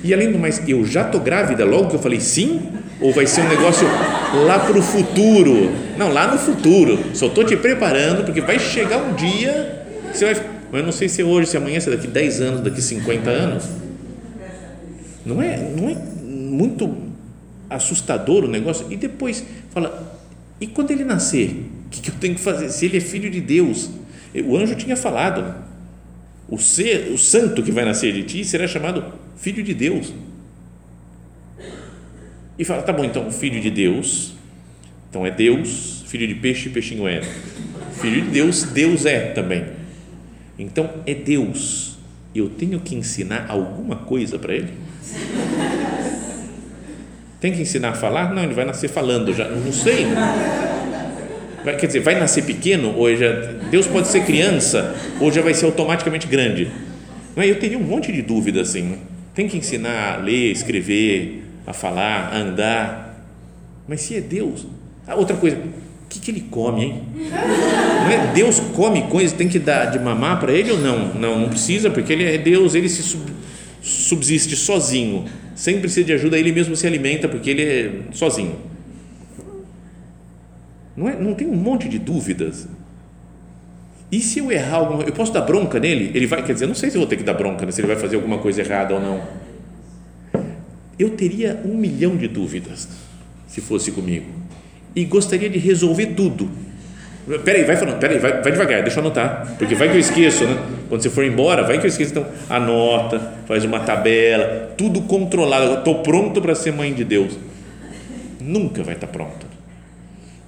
E 0.02 0.14
além 0.14 0.32
do 0.32 0.38
mais, 0.38 0.66
eu 0.66 0.82
já 0.86 1.02
estou 1.02 1.20
grávida 1.20 1.66
logo 1.66 1.90
que 1.90 1.96
eu 1.96 2.00
falei 2.00 2.18
sim? 2.18 2.62
Ou 2.98 3.12
vai 3.12 3.26
ser 3.26 3.42
um 3.42 3.48
negócio 3.48 3.86
lá 4.46 4.58
para 4.58 4.78
o 4.78 4.82
futuro? 4.82 5.70
Não, 5.98 6.10
lá 6.10 6.32
no 6.32 6.38
futuro. 6.38 6.98
Só 7.12 7.26
estou 7.26 7.44
te 7.44 7.58
preparando, 7.58 8.24
porque 8.24 8.40
vai 8.40 8.58
chegar 8.58 9.02
um 9.02 9.14
dia 9.14 9.84
que 10.10 10.16
você 10.16 10.32
vai. 10.32 10.46
Mas 10.72 10.80
eu 10.80 10.86
não 10.86 10.92
sei 10.92 11.10
se 11.10 11.20
é 11.20 11.24
hoje, 11.26 11.50
se 11.50 11.56
é 11.58 11.60
amanhã, 11.60 11.78
se 11.78 11.90
é 11.90 11.96
daqui 11.96 12.06
10 12.06 12.40
anos, 12.40 12.60
daqui 12.62 12.80
50 12.80 13.28
anos. 13.28 13.64
Não 15.26 15.42
é, 15.42 15.58
não 15.58 15.90
é 15.90 15.94
muito 15.94 16.96
assustador 17.68 18.44
o 18.44 18.48
negócio? 18.48 18.86
E 18.90 18.96
depois 18.96 19.44
fala, 19.70 20.13
e 20.60 20.66
quando 20.66 20.90
ele 20.90 21.04
nascer, 21.04 21.70
o 21.86 21.88
que, 21.90 22.00
que 22.00 22.10
eu 22.10 22.14
tenho 22.14 22.34
que 22.34 22.40
fazer? 22.40 22.70
Se 22.70 22.86
ele 22.86 22.96
é 22.96 23.00
filho 23.00 23.30
de 23.30 23.40
Deus, 23.40 23.90
o 24.44 24.56
anjo 24.56 24.74
tinha 24.74 24.96
falado, 24.96 25.54
o 26.48 26.58
ser, 26.58 27.12
o 27.12 27.18
santo 27.18 27.62
que 27.62 27.72
vai 27.72 27.84
nascer 27.84 28.12
de 28.12 28.22
ti 28.22 28.44
será 28.44 28.66
chamado 28.66 29.12
filho 29.36 29.62
de 29.62 29.74
Deus. 29.74 30.12
E 32.58 32.64
fala, 32.64 32.82
tá 32.82 32.92
bom, 32.92 33.04
então, 33.04 33.30
filho 33.30 33.60
de 33.60 33.70
Deus, 33.70 34.34
então 35.10 35.26
é 35.26 35.30
Deus, 35.30 36.04
filho 36.06 36.26
de 36.26 36.34
peixe, 36.34 36.68
peixinho 36.68 37.06
é. 37.08 37.20
Filho 38.00 38.22
de 38.22 38.30
Deus, 38.30 38.62
Deus 38.64 39.06
é 39.06 39.32
também. 39.32 39.64
Então 40.58 40.90
é 41.06 41.14
Deus. 41.14 41.98
Eu 42.34 42.48
tenho 42.48 42.80
que 42.80 42.94
ensinar 42.94 43.46
alguma 43.48 43.96
coisa 43.96 44.38
para 44.38 44.54
ele? 44.54 44.72
Tem 47.44 47.52
que 47.52 47.60
ensinar 47.60 47.90
a 47.90 47.92
falar? 47.92 48.32
Não, 48.32 48.42
ele 48.42 48.54
vai 48.54 48.64
nascer 48.64 48.88
falando 48.88 49.34
já. 49.34 49.46
Não 49.46 49.70
sei. 49.70 50.06
Vai, 51.62 51.76
quer 51.76 51.88
dizer, 51.88 52.00
vai 52.00 52.18
nascer 52.18 52.42
pequeno 52.42 52.96
ou 52.96 53.14
já 53.14 53.32
Deus 53.70 53.86
pode 53.86 54.08
ser 54.08 54.24
criança 54.24 54.96
ou 55.20 55.30
já 55.30 55.42
vai 55.42 55.52
ser 55.52 55.66
automaticamente 55.66 56.26
grande? 56.26 56.70
Não 57.36 57.42
é? 57.42 57.50
Eu 57.50 57.58
teria 57.58 57.76
um 57.76 57.82
monte 57.82 58.10
de 58.10 58.22
dúvida 58.22 58.62
assim. 58.62 58.96
Tem 59.34 59.46
que 59.46 59.58
ensinar 59.58 60.14
a 60.14 60.16
ler, 60.22 60.52
escrever, 60.52 61.44
a 61.66 61.74
falar, 61.74 62.30
a 62.32 62.38
andar. 62.38 63.26
Mas 63.86 64.00
se 64.00 64.16
é 64.16 64.22
Deus, 64.22 64.66
ah, 65.06 65.14
outra 65.14 65.36
coisa, 65.36 65.58
o 65.58 66.08
que, 66.08 66.20
que 66.20 66.30
ele 66.30 66.46
come, 66.50 66.82
hein? 66.82 67.02
Não 67.14 68.10
é? 68.10 68.32
Deus 68.34 68.58
come 68.74 69.02
coisas, 69.08 69.36
tem 69.36 69.48
que 69.48 69.58
dar 69.58 69.90
de 69.90 69.98
mamar 69.98 70.40
para 70.40 70.50
ele 70.50 70.70
ou 70.70 70.78
não? 70.78 71.12
Não, 71.12 71.40
não 71.40 71.50
precisa, 71.50 71.90
porque 71.90 72.10
ele 72.10 72.24
é 72.24 72.38
Deus, 72.38 72.74
ele 72.74 72.88
se 72.88 73.18
subsiste 73.82 74.56
sozinho 74.56 75.26
sem 75.54 75.80
precisar 75.80 76.06
de 76.06 76.12
ajuda, 76.12 76.38
ele 76.38 76.52
mesmo 76.52 76.74
se 76.74 76.86
alimenta 76.86 77.28
porque 77.28 77.50
ele 77.50 77.62
é 77.62 77.92
sozinho. 78.12 78.56
Não, 80.96 81.08
é, 81.08 81.20
não 81.20 81.34
tem 81.34 81.46
um 81.46 81.54
monte 81.54 81.88
de 81.88 81.98
dúvidas. 81.98 82.68
E 84.10 84.20
se 84.20 84.38
eu 84.38 84.52
errar 84.52 84.76
alguma 84.76 85.02
eu 85.02 85.12
posso 85.12 85.32
dar 85.32 85.40
bronca 85.40 85.80
nele? 85.80 86.10
Ele 86.14 86.26
vai, 86.26 86.44
quer 86.44 86.52
dizer, 86.52 86.66
não 86.66 86.74
sei 86.74 86.90
se 86.90 86.96
eu 86.96 87.00
vou 87.00 87.08
ter 87.08 87.16
que 87.16 87.24
dar 87.24 87.34
bronca, 87.34 87.66
né, 87.66 87.72
se 87.72 87.80
ele 87.80 87.88
vai 87.88 87.96
fazer 87.96 88.16
alguma 88.16 88.38
coisa 88.38 88.60
errada 88.60 88.94
ou 88.94 89.00
não. 89.00 89.22
Eu 90.98 91.10
teria 91.10 91.60
um 91.64 91.76
milhão 91.76 92.16
de 92.16 92.28
dúvidas 92.28 92.88
se 93.48 93.60
fosse 93.60 93.90
comigo 93.90 94.26
e 94.94 95.04
gostaria 95.04 95.50
de 95.50 95.58
resolver 95.58 96.14
tudo 96.14 96.48
Peraí, 97.42 97.64
vai 97.64 97.74
falando, 97.74 97.98
peraí, 97.98 98.18
vai, 98.18 98.42
vai 98.42 98.52
devagar, 98.52 98.82
deixa 98.82 99.00
eu 99.00 99.04
anotar, 99.04 99.54
porque 99.56 99.74
vai 99.74 99.88
que 99.88 99.94
eu 99.94 100.00
esqueço, 100.00 100.44
né? 100.44 100.62
Quando 100.90 101.02
você 101.02 101.08
for 101.08 101.24
embora, 101.24 101.62
vai 101.62 101.78
que 101.78 101.86
eu 101.86 101.88
esqueço, 101.88 102.10
então 102.10 102.26
anota, 102.50 103.18
faz 103.46 103.64
uma 103.64 103.80
tabela, 103.80 104.74
tudo 104.76 105.00
controlado. 105.02 105.78
Estou 105.78 106.02
pronto 106.02 106.42
para 106.42 106.54
ser 106.54 106.72
mãe 106.72 106.92
de 106.92 107.02
Deus. 107.02 107.38
Nunca 108.38 108.82
vai 108.82 108.94
estar 108.94 109.06
tá 109.06 109.12
pronto. 109.12 109.46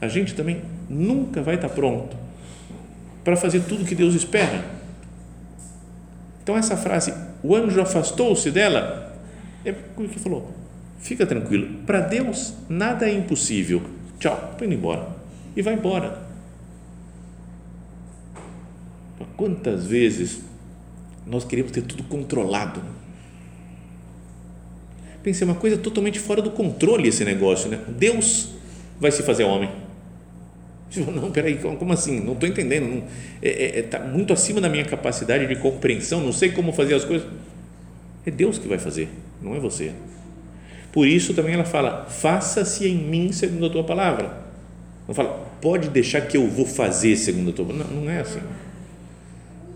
A 0.03 0.09
gente 0.09 0.35
também 0.35 0.61
nunca 0.87 1.41
vai 1.41 1.55
estar 1.55 1.69
tá 1.69 1.75
pronto 1.75 2.15
para 3.25 3.37
fazer 3.37 3.61
tudo 3.61 3.87
que 3.87 3.95
Deus 3.95 4.15
espera. 4.15 4.63
Então, 6.43 6.59
essa 6.59 6.77
frase, 6.77 7.13
o 7.43 7.57
anjo 7.57 7.81
afastou-se 7.81 8.51
dela, 8.51 9.17
é 9.65 9.75
o 9.97 10.07
que 10.07 10.19
falou: 10.19 10.53
fica 11.01 11.25
tranquilo, 11.25 11.79
para 11.87 12.01
Deus 12.01 12.53
nada 12.69 13.09
é 13.09 13.15
impossível. 13.15 13.83
Tchau, 14.21 14.51
estou 14.53 14.67
indo 14.67 14.75
embora. 14.75 15.09
E 15.57 15.63
vai 15.63 15.73
embora 15.73 16.26
Quantas 19.37 19.87
vezes 19.87 20.41
nós 21.27 21.45
queremos 21.45 21.73
ter 21.73 21.83
tudo 21.83 22.03
controlado? 22.05 22.83
Pensei, 25.23 25.47
é 25.47 25.51
uma 25.51 25.59
coisa 25.59 25.77
totalmente 25.77 26.19
fora 26.19 26.41
do 26.41 26.51
controle 26.51 27.09
esse 27.09 27.25
negócio, 27.25 27.69
né? 27.69 27.81
Deus 27.89 28.51
vai 29.01 29.11
se 29.11 29.23
fazer 29.23 29.45
homem. 29.45 29.71
Não, 31.15 31.31
peraí, 31.31 31.57
como 31.57 31.93
assim? 31.93 32.21
Não 32.21 32.35
estou 32.35 32.49
entendendo. 32.49 33.03
Está 33.43 33.63
é, 33.63 33.79
é, 33.79 33.83
tá 33.83 33.99
muito 33.99 34.33
acima 34.33 34.61
da 34.61 34.69
minha 34.69 34.85
capacidade 34.85 35.47
de 35.47 35.57
compreensão, 35.57 36.21
não 36.21 36.33
sei 36.33 36.51
como 36.51 36.73
fazer 36.73 36.95
as 36.95 37.05
coisas. 37.05 37.27
É 38.25 38.31
Deus 38.31 38.59
que 38.59 38.67
vai 38.67 38.79
fazer, 38.79 39.09
não 39.43 39.55
é 39.55 39.61
você. 39.61 39.93
Por 40.93 41.07
isso 41.07 41.35
também 41.35 41.55
ela 41.55 41.65
fala: 41.65 42.07
faça-se 42.07 42.89
em 42.89 42.97
mim 42.97 43.33
segundo 43.33 43.67
a 43.67 43.71
tua 43.71 43.85
palavra. 43.85 44.47
Não 45.07 45.15
fala, 45.15 45.47
pode 45.61 45.89
deixar 45.91 46.23
que 46.23 46.37
eu 46.37 46.49
vou 46.49 46.67
fazer 46.67 47.17
segundo 47.17 47.51
a 47.51 47.53
tua 47.53 47.67
palavra. 47.67 47.95
Não, 47.95 48.03
não 48.03 48.11
é 48.11 48.21
assim. 48.21 48.41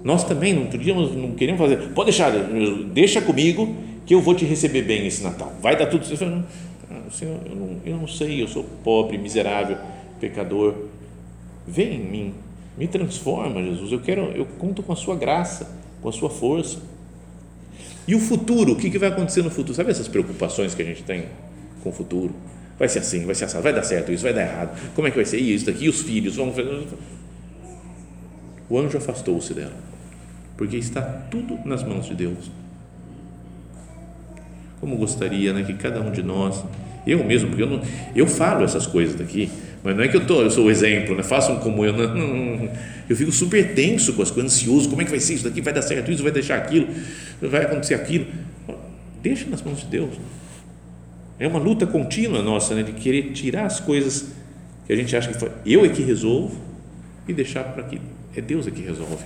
Nós 0.02 0.24
também 0.24 0.54
não 0.54 0.66
podíamos, 0.66 1.14
não 1.14 1.32
queríamos 1.32 1.60
fazer. 1.60 1.88
Pode 1.90 2.10
deixar, 2.10 2.32
deixa 2.92 3.20
comigo 3.20 3.74
que 4.06 4.14
eu 4.14 4.20
vou 4.20 4.34
te 4.34 4.44
receber 4.44 4.82
bem 4.82 5.06
esse 5.06 5.22
Natal. 5.22 5.52
Vai 5.60 5.76
dar 5.76 5.86
tudo 5.86 6.04
certo. 6.04 6.24
Não, 6.24 7.10
Senhor, 7.10 7.38
eu 7.44 7.54
não, 7.54 7.76
eu 7.84 7.96
não 7.98 8.08
sei, 8.08 8.42
eu 8.42 8.48
sou 8.48 8.64
pobre, 8.82 9.18
miserável, 9.18 9.76
pecador. 10.18 10.74
Vem 11.66 11.96
em 11.96 11.98
mim, 11.98 12.34
me 12.78 12.88
transforma, 12.88 13.62
Jesus. 13.62 13.92
Eu 13.92 14.00
quero, 14.00 14.22
eu 14.34 14.46
conto 14.58 14.82
com 14.82 14.92
a 14.92 14.96
sua 14.96 15.14
graça, 15.14 15.70
com 16.00 16.08
a 16.08 16.12
sua 16.12 16.30
força. 16.30 16.78
E 18.08 18.14
o 18.14 18.18
futuro, 18.18 18.72
o 18.72 18.76
que, 18.76 18.90
que 18.90 18.98
vai 18.98 19.10
acontecer 19.10 19.42
no 19.42 19.50
futuro? 19.50 19.74
Sabe 19.74 19.90
essas 19.90 20.08
preocupações 20.08 20.74
que 20.74 20.80
a 20.80 20.84
gente 20.84 21.02
tem 21.02 21.26
com 21.82 21.90
o 21.90 21.92
futuro? 21.92 22.34
Vai 22.78 22.88
ser 22.88 23.00
assim, 23.00 23.26
vai 23.26 23.34
ser 23.34 23.44
assim, 23.44 23.60
vai 23.60 23.74
dar 23.74 23.82
certo 23.82 24.10
isso, 24.10 24.22
vai 24.22 24.32
dar 24.32 24.40
errado. 24.40 24.92
Como 24.94 25.06
é 25.06 25.10
que 25.10 25.16
vai 25.16 25.26
ser 25.26 25.36
isso 25.36 25.66
daqui? 25.66 25.84
E 25.84 25.88
os 25.90 26.00
filhos 26.00 26.36
vão. 26.36 26.52
O 28.70 28.78
anjo 28.78 28.96
afastou-se 28.96 29.52
dela 29.52 29.89
porque 30.60 30.76
está 30.76 31.00
tudo 31.00 31.58
nas 31.64 31.82
mãos 31.82 32.04
de 32.04 32.14
Deus. 32.14 32.50
Como 34.78 34.94
gostaria 34.94 35.54
né, 35.54 35.62
que 35.62 35.72
cada 35.72 36.02
um 36.02 36.12
de 36.12 36.22
nós, 36.22 36.62
eu 37.06 37.24
mesmo, 37.24 37.48
porque 37.48 37.62
eu, 37.62 37.66
não, 37.66 37.80
eu 38.14 38.26
falo 38.26 38.62
essas 38.62 38.86
coisas 38.86 39.14
daqui, 39.14 39.50
mas 39.82 39.96
não 39.96 40.04
é 40.04 40.08
que 40.08 40.18
eu, 40.18 40.26
tô, 40.26 40.42
eu 40.42 40.50
sou 40.50 40.66
o 40.66 40.70
exemplo, 40.70 41.16
né? 41.16 41.22
façam 41.22 41.60
como 41.60 41.82
eu, 41.82 41.94
não, 41.94 42.14
não, 42.14 42.70
eu 43.08 43.16
fico 43.16 43.32
super 43.32 43.74
tenso 43.74 44.12
com 44.12 44.20
as 44.20 44.30
coisas, 44.30 44.52
ansioso, 44.52 44.90
como 44.90 45.00
é 45.00 45.06
que 45.06 45.10
vai 45.10 45.18
ser 45.18 45.32
isso 45.32 45.44
daqui, 45.44 45.62
vai 45.62 45.72
dar 45.72 45.80
certo 45.80 46.12
isso, 46.12 46.22
vai 46.22 46.30
deixar 46.30 46.58
aquilo, 46.58 46.88
vai 47.40 47.62
acontecer 47.62 47.94
aquilo, 47.94 48.26
deixa 49.22 49.48
nas 49.48 49.62
mãos 49.62 49.80
de 49.80 49.86
Deus, 49.86 50.10
é 51.38 51.48
uma 51.48 51.58
luta 51.58 51.86
contínua 51.86 52.42
nossa, 52.42 52.74
né, 52.74 52.82
de 52.82 52.92
querer 52.92 53.32
tirar 53.32 53.64
as 53.64 53.80
coisas 53.80 54.32
que 54.86 54.92
a 54.92 54.96
gente 54.96 55.16
acha 55.16 55.32
que 55.32 55.38
foi, 55.38 55.50
eu 55.64 55.86
é 55.86 55.88
que 55.88 56.02
resolvo 56.02 56.60
e 57.26 57.32
deixar 57.32 57.64
para 57.64 57.82
que 57.84 57.98
é 58.36 58.42
Deus 58.42 58.66
é 58.66 58.70
que 58.70 58.82
resolve. 58.82 59.24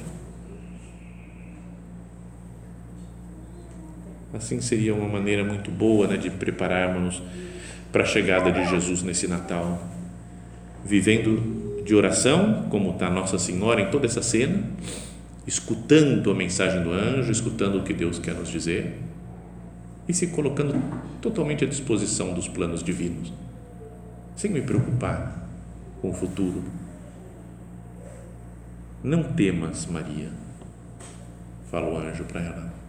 Assim 4.35 4.61
seria 4.61 4.93
uma 4.93 5.09
maneira 5.09 5.45
muito 5.45 5.71
boa 5.71 6.09
né, 6.09 6.17
de 6.17 6.29
prepararmos 6.29 7.23
para 7.93 8.03
a 8.03 8.07
chegada 8.07 8.51
de 8.51 8.69
Jesus 8.69 9.01
nesse 9.01 9.29
Natal, 9.29 9.81
vivendo 10.85 11.83
de 11.85 11.95
oração, 11.95 12.67
como 12.69 12.91
está 12.91 13.09
Nossa 13.09 13.39
Senhora 13.39 13.81
em 13.81 13.91
toda 13.93 14.07
essa 14.07 14.23
cena, 14.23 14.65
escutando 15.47 16.33
a 16.33 16.35
mensagem 16.35 16.83
do 16.83 16.91
anjo, 16.91 17.31
escutando 17.31 17.79
o 17.79 17.85
que 17.85 17.95
Deus 17.95 18.19
quer 18.19 18.35
nos 18.35 18.49
dizer 18.49 18.99
e 20.09 20.13
se 20.13 20.27
colocando 20.27 20.75
totalmente 21.23 21.65
à 21.65 21.69
disposição 21.69 22.35
dos 22.35 22.49
planos 22.49 22.83
divinos, 22.83 23.33
sem 24.35 24.51
me 24.51 24.63
preocupar 24.63 25.49
com 26.03 26.11
o 26.11 26.13
futuro. 26.13 26.65
Não 29.01 29.23
temas, 29.23 29.87
Maria, 29.87 30.31
fala 31.71 31.89
o 31.89 31.97
anjo 31.97 32.25
para 32.25 32.41
ela 32.41 32.84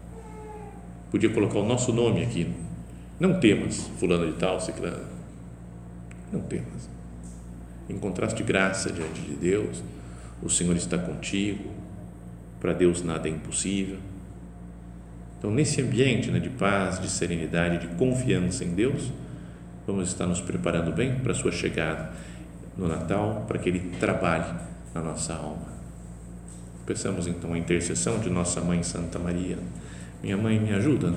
Podia 1.16 1.30
colocar 1.30 1.60
o 1.60 1.66
nosso 1.66 1.94
nome 1.94 2.24
aqui. 2.24 2.46
Não 3.18 3.40
temas, 3.40 3.90
fulano 3.98 4.30
de 4.30 4.38
tal, 4.38 4.60
ciclano. 4.60 5.06
Não 6.30 6.42
temas. 6.42 6.90
encontraste 7.90 8.44
graça 8.44 8.92
diante 8.92 9.22
de 9.22 9.34
Deus, 9.34 9.82
o 10.44 10.50
Senhor 10.50 10.76
está 10.76 10.98
contigo, 10.98 11.72
para 12.60 12.74
Deus 12.74 13.02
nada 13.02 13.30
é 13.30 13.32
impossível. 13.32 13.98
Então, 15.38 15.50
nesse 15.50 15.82
ambiente 15.82 16.30
né, 16.30 16.38
de 16.38 16.50
paz, 16.50 17.00
de 17.00 17.08
serenidade, 17.10 17.88
de 17.88 17.96
confiança 17.96 18.66
em 18.66 18.76
Deus, 18.76 19.10
vamos 19.88 20.10
estar 20.10 20.28
nos 20.28 20.42
preparando 20.42 20.92
bem 20.92 21.16
para 21.20 21.32
a 21.32 21.36
sua 21.36 21.54
chegada 21.54 22.12
no 22.78 22.90
Natal, 22.90 23.46
para 23.48 23.58
que 23.58 23.70
Ele 23.70 23.96
trabalhe 24.02 24.54
na 24.94 25.02
nossa 25.02 25.34
alma. 25.34 25.74
Peçamos 26.86 27.26
então 27.26 27.54
a 27.54 27.58
intercessão 27.58 28.20
de 28.20 28.30
nossa 28.30 28.60
Mãe 28.60 28.84
Santa 28.84 29.18
Maria. 29.18 29.58
Minha 30.26 30.38
mãe 30.38 30.60
me 30.60 30.74
ajuda 30.74 31.14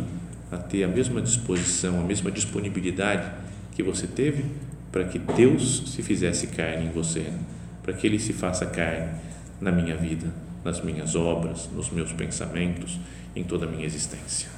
a 0.52 0.58
ter 0.58 0.84
a 0.84 0.86
mesma 0.86 1.22
disposição, 1.22 1.98
a 1.98 2.04
mesma 2.04 2.30
disponibilidade 2.30 3.26
que 3.72 3.82
você 3.82 4.06
teve 4.06 4.44
para 4.92 5.04
que 5.04 5.18
Deus 5.18 5.94
se 5.94 6.02
fizesse 6.02 6.48
carne 6.48 6.88
em 6.88 6.90
você, 6.90 7.32
para 7.82 7.94
que 7.94 8.06
Ele 8.06 8.18
se 8.18 8.34
faça 8.34 8.66
carne 8.66 9.18
na 9.62 9.72
minha 9.72 9.96
vida, 9.96 10.26
nas 10.62 10.82
minhas 10.82 11.14
obras, 11.14 11.70
nos 11.74 11.88
meus 11.88 12.12
pensamentos, 12.12 13.00
em 13.34 13.42
toda 13.42 13.64
a 13.64 13.68
minha 13.70 13.86
existência. 13.86 14.57